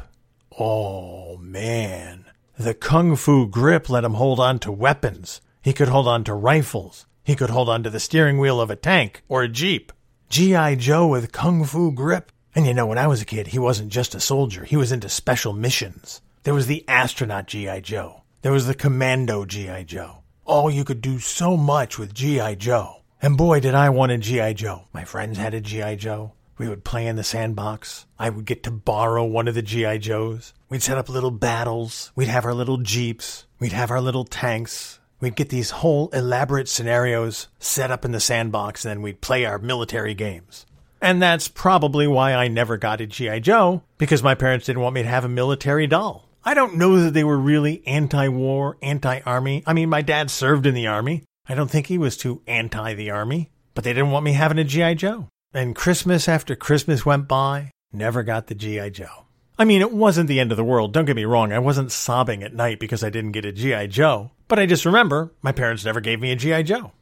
Oh, 0.58 1.37
man. 1.38 2.26
The 2.58 2.74
Kung 2.74 3.16
Fu 3.16 3.46
grip 3.46 3.90
let 3.90 4.04
him 4.04 4.14
hold 4.14 4.40
on 4.40 4.58
to 4.61 4.72
weapons. 4.72 5.40
He 5.61 5.72
could 5.72 5.88
hold 5.88 6.08
on 6.08 6.24
to 6.24 6.35
rifles. 6.35 7.06
He 7.24 7.37
could 7.37 7.50
hold 7.50 7.68
on 7.68 7.82
to 7.82 7.90
the 7.90 8.00
steering 8.00 8.38
wheel 8.38 8.61
of 8.61 8.70
a 8.70 8.76
tank 8.76 9.22
or 9.28 9.42
a 9.42 9.48
Jeep. 9.48 9.92
G.I. 10.28 10.76
Joe 10.76 11.06
with 11.06 11.32
Kung 11.32 11.64
Fu 11.64 11.92
grip. 11.92 12.32
And 12.55 12.67
you 12.67 12.75
know, 12.75 12.87
when 12.87 12.99
I 12.99 13.07
was 13.07 13.23
a 13.23 13.27
kid, 13.27 13.49
he 13.49 13.59
wasn't 13.59 13.91
just 13.91 14.15
a 14.15 14.21
soldier, 14.21 14.65
he 14.65 14.77
was 14.77 14.93
into 14.93 15.09
special 15.09 15.53
missions. 15.53 16.21
There 16.43 16.55
was 16.55 16.67
the 16.67 16.85
astronaut 16.88 17.47
G.I. 17.47 17.81
Joe. 17.81 18.23
There 18.43 18.53
was 18.53 18.67
the 18.67 18.75
commando 18.75 19.45
G.I. 19.45 19.85
Joe. 19.85 20.19
Oh, 20.47 20.69
you 20.69 20.85
could 20.85 21.01
do 21.01 21.21
so 21.21 21.57
much 21.57 21.99
with 21.99 22.12
G.I. 22.12 22.57
Joe. 22.57 23.03
And 23.23 23.37
boy, 23.37 23.61
did 23.61 23.75
I 23.75 23.91
want 23.91 24.11
a 24.11 24.19
G.I. 24.19 24.55
Joe. 24.55 24.88
My 24.93 25.05
friends 25.05 25.38
had 25.38 25.55
a 25.55 25.61
G.I. 25.61 25.95
Joe. 25.95 26.33
We 26.59 26.69
would 26.69 26.85
play 26.85 27.07
in 27.07 27.17
the 27.17 27.25
sandbox. 27.25 28.07
I 28.19 28.31
would 28.31 28.45
get 28.45 28.65
to 28.65 28.71
borrow 28.71 29.25
one 29.25 29.49
of 29.49 29.55
the 29.55 29.62
G.I. 29.62 29.99
Joes. 29.99 30.53
We'd 30.69 30.83
set 30.83 30.99
up 30.99 31.09
little 31.09 31.31
battles. 31.31 32.11
We'd 32.17 32.29
have 32.29 32.45
our 32.45 32.55
little 32.55 32.79
Jeeps. 32.79 33.47
We'd 33.61 33.73
have 33.73 33.91
our 33.91 34.01
little 34.01 34.25
tanks. 34.25 34.99
We'd 35.21 35.37
get 35.37 35.51
these 35.51 35.71
whole 35.71 36.09
elaborate 36.09 36.69
scenarios 36.69 37.47
set 37.61 37.93
up 37.93 38.05
in 38.05 38.11
the 38.11 38.21
sandbox, 38.21 38.85
and 38.85 38.91
then 38.91 39.03
we'd 39.03 39.21
play 39.21 39.45
our 39.45 39.59
military 39.59 40.15
games. 40.15 40.67
And 41.03 41.21
that's 41.21 41.49
probably 41.49 42.07
why 42.07 42.33
I 42.33 42.47
never 42.47 42.77
got 42.77 43.01
a 43.01 43.07
G.I. 43.07 43.41
Joe, 43.41 43.83
because 43.99 44.23
my 44.23 44.37
parents 44.37 44.67
didn't 44.67 44.83
want 44.83 44.95
me 44.95 45.03
to 45.03 45.09
have 45.09 45.25
a 45.25 45.29
military 45.29 45.88
doll. 45.88 46.29
I 46.45 46.55
don't 46.55 46.77
know 46.77 47.01
that 47.01 47.12
they 47.12 47.25
were 47.25 47.37
really 47.37 47.83
anti 47.88 48.29
war, 48.29 48.79
anti 48.81 49.19
army. 49.27 49.65
I 49.67 49.73
mean, 49.73 49.88
my 49.88 50.03
dad 50.03 50.31
served 50.31 50.65
in 50.65 50.75
the 50.75 50.87
army. 50.87 51.25
I 51.49 51.57
don't 51.57 51.69
think 51.69 51.88
he 51.88 51.99
was 51.99 52.17
too 52.17 52.43
anti 52.47 52.95
the 52.95 53.11
army, 53.11 53.51
but 53.75 53.83
they 53.83 53.93
didn't 53.93 54.12
want 54.12 54.25
me 54.25 54.35
having 54.35 54.61
a 54.61 54.65
G.I. 54.65 54.95
Joe. 54.95 55.27
And 55.53 55.75
Christmas 55.75 56.29
after 56.29 56.55
Christmas 56.55 57.05
went 57.05 57.27
by, 57.27 57.73
never 57.93 58.23
got 58.23 58.47
the 58.47 58.55
G.I. 58.55 58.91
Joe. 58.91 59.27
I 59.59 59.65
mean, 59.65 59.81
it 59.81 59.93
wasn't 59.93 60.29
the 60.29 60.38
end 60.38 60.53
of 60.53 60.57
the 60.57 60.65
world. 60.65 60.93
Don't 60.93 61.05
get 61.05 61.17
me 61.17 61.25
wrong. 61.25 61.53
I 61.53 61.59
wasn't 61.59 61.91
sobbing 61.91 62.45
at 62.45 62.55
night 62.55 62.79
because 62.79 63.03
I 63.03 63.11
didn't 63.11 63.33
get 63.33 63.45
a 63.45 63.51
G.I. 63.51 63.88
Joe. 63.88 64.31
But 64.47 64.61
I 64.61 64.67
just 64.67 64.87
remember 64.87 65.33
my 65.43 65.51
parents 65.51 65.85
never 65.85 66.01
gave 66.01 66.21
me 66.21 66.31
a 66.31 66.37
G.I. 66.37 66.62
Joe. 66.62 66.93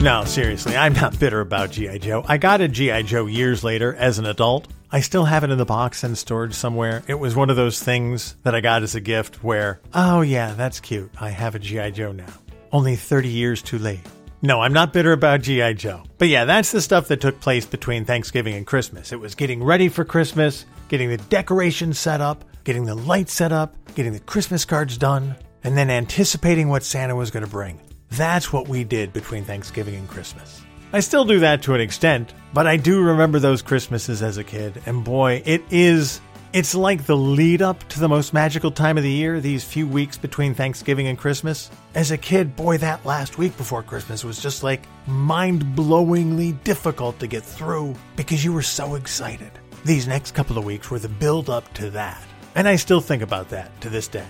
No, 0.00 0.24
seriously, 0.24 0.76
I'm 0.76 0.92
not 0.92 1.18
bitter 1.18 1.40
about 1.40 1.72
G.I. 1.72 1.98
Joe. 1.98 2.24
I 2.28 2.38
got 2.38 2.60
a 2.60 2.68
G.I. 2.68 3.02
Joe 3.02 3.26
years 3.26 3.64
later 3.64 3.96
as 3.96 4.20
an 4.20 4.26
adult. 4.26 4.68
I 4.92 5.00
still 5.00 5.24
have 5.24 5.42
it 5.42 5.50
in 5.50 5.58
the 5.58 5.64
box 5.64 6.04
and 6.04 6.16
storage 6.16 6.54
somewhere. 6.54 7.02
It 7.08 7.18
was 7.18 7.34
one 7.34 7.50
of 7.50 7.56
those 7.56 7.82
things 7.82 8.36
that 8.44 8.54
I 8.54 8.60
got 8.60 8.84
as 8.84 8.94
a 8.94 9.00
gift 9.00 9.42
where, 9.42 9.80
oh 9.94 10.20
yeah, 10.20 10.54
that's 10.54 10.78
cute. 10.78 11.10
I 11.20 11.30
have 11.30 11.56
a 11.56 11.58
G.I. 11.58 11.90
Joe 11.90 12.12
now. 12.12 12.32
Only 12.70 12.94
30 12.94 13.28
years 13.28 13.60
too 13.60 13.78
late. 13.80 13.98
No, 14.40 14.60
I'm 14.60 14.72
not 14.72 14.92
bitter 14.92 15.10
about 15.10 15.42
G.I. 15.42 15.72
Joe. 15.72 16.04
But 16.16 16.28
yeah, 16.28 16.44
that's 16.44 16.70
the 16.70 16.80
stuff 16.80 17.08
that 17.08 17.20
took 17.20 17.40
place 17.40 17.66
between 17.66 18.04
Thanksgiving 18.04 18.54
and 18.54 18.64
Christmas. 18.64 19.10
It 19.10 19.18
was 19.18 19.34
getting 19.34 19.64
ready 19.64 19.88
for 19.88 20.04
Christmas, 20.04 20.64
getting 20.88 21.08
the 21.08 21.16
decorations 21.16 21.98
set 21.98 22.20
up, 22.20 22.44
getting 22.62 22.84
the 22.84 22.94
lights 22.94 23.32
set 23.32 23.50
up, 23.50 23.74
getting 23.96 24.12
the 24.12 24.20
Christmas 24.20 24.64
cards 24.64 24.96
done, 24.96 25.34
and 25.64 25.76
then 25.76 25.90
anticipating 25.90 26.68
what 26.68 26.84
Santa 26.84 27.16
was 27.16 27.32
going 27.32 27.44
to 27.44 27.50
bring. 27.50 27.80
That's 28.10 28.52
what 28.52 28.68
we 28.68 28.84
did 28.84 29.12
between 29.12 29.44
Thanksgiving 29.44 29.94
and 29.94 30.08
Christmas. 30.08 30.62
I 30.92 31.00
still 31.00 31.26
do 31.26 31.40
that 31.40 31.62
to 31.62 31.74
an 31.74 31.80
extent, 31.80 32.32
but 32.54 32.66
I 32.66 32.78
do 32.78 33.02
remember 33.02 33.38
those 33.38 33.60
Christmases 33.60 34.22
as 34.22 34.38
a 34.38 34.44
kid, 34.44 34.80
and 34.86 35.04
boy, 35.04 35.42
it 35.44 35.62
is. 35.70 36.20
It's 36.54 36.74
like 36.74 37.04
the 37.04 37.16
lead 37.16 37.60
up 37.60 37.86
to 37.90 38.00
the 38.00 38.08
most 38.08 38.32
magical 38.32 38.70
time 38.70 38.96
of 38.96 39.02
the 39.02 39.10
year, 39.10 39.38
these 39.38 39.62
few 39.62 39.86
weeks 39.86 40.16
between 40.16 40.54
Thanksgiving 40.54 41.06
and 41.06 41.18
Christmas. 41.18 41.70
As 41.94 42.10
a 42.10 42.16
kid, 42.16 42.56
boy, 42.56 42.78
that 42.78 43.04
last 43.04 43.36
week 43.36 43.54
before 43.58 43.82
Christmas 43.82 44.24
was 44.24 44.40
just 44.40 44.62
like 44.62 44.88
mind 45.06 45.62
blowingly 45.76 46.52
difficult 46.64 47.18
to 47.18 47.26
get 47.26 47.42
through 47.42 47.94
because 48.16 48.42
you 48.42 48.54
were 48.54 48.62
so 48.62 48.94
excited. 48.94 49.50
These 49.84 50.08
next 50.08 50.32
couple 50.32 50.56
of 50.56 50.64
weeks 50.64 50.90
were 50.90 50.98
the 50.98 51.10
build 51.10 51.50
up 51.50 51.70
to 51.74 51.90
that. 51.90 52.24
And 52.54 52.66
I 52.66 52.76
still 52.76 53.02
think 53.02 53.22
about 53.22 53.50
that 53.50 53.78
to 53.82 53.90
this 53.90 54.08
day. 54.08 54.26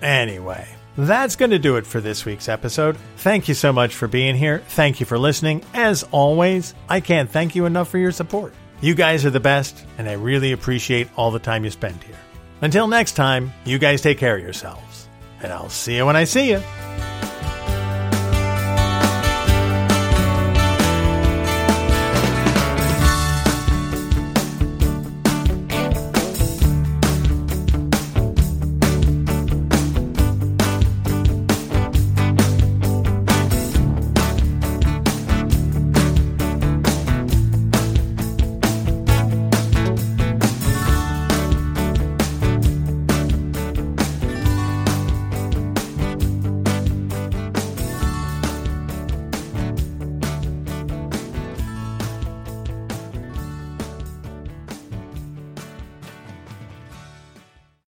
Anyway, 0.00 0.66
that's 1.06 1.36
going 1.36 1.52
to 1.52 1.60
do 1.60 1.76
it 1.76 1.86
for 1.86 2.00
this 2.00 2.24
week's 2.24 2.48
episode. 2.48 2.96
Thank 3.18 3.46
you 3.46 3.54
so 3.54 3.72
much 3.72 3.94
for 3.94 4.08
being 4.08 4.34
here. 4.34 4.64
Thank 4.70 4.98
you 4.98 5.06
for 5.06 5.16
listening. 5.16 5.62
As 5.72 6.02
always, 6.10 6.74
I 6.88 7.00
can't 7.00 7.30
thank 7.30 7.54
you 7.54 7.66
enough 7.66 7.88
for 7.88 7.98
your 7.98 8.10
support. 8.10 8.52
You 8.80 8.94
guys 8.94 9.24
are 9.24 9.30
the 9.30 9.38
best, 9.38 9.84
and 9.96 10.08
I 10.08 10.14
really 10.14 10.52
appreciate 10.52 11.08
all 11.16 11.30
the 11.30 11.38
time 11.38 11.64
you 11.64 11.70
spend 11.70 12.02
here. 12.02 12.18
Until 12.62 12.88
next 12.88 13.12
time, 13.12 13.52
you 13.64 13.78
guys 13.78 14.02
take 14.02 14.18
care 14.18 14.36
of 14.36 14.42
yourselves, 14.42 15.08
and 15.40 15.52
I'll 15.52 15.68
see 15.68 15.96
you 15.96 16.06
when 16.06 16.16
I 16.16 16.24
see 16.24 16.50
you. 16.50 16.62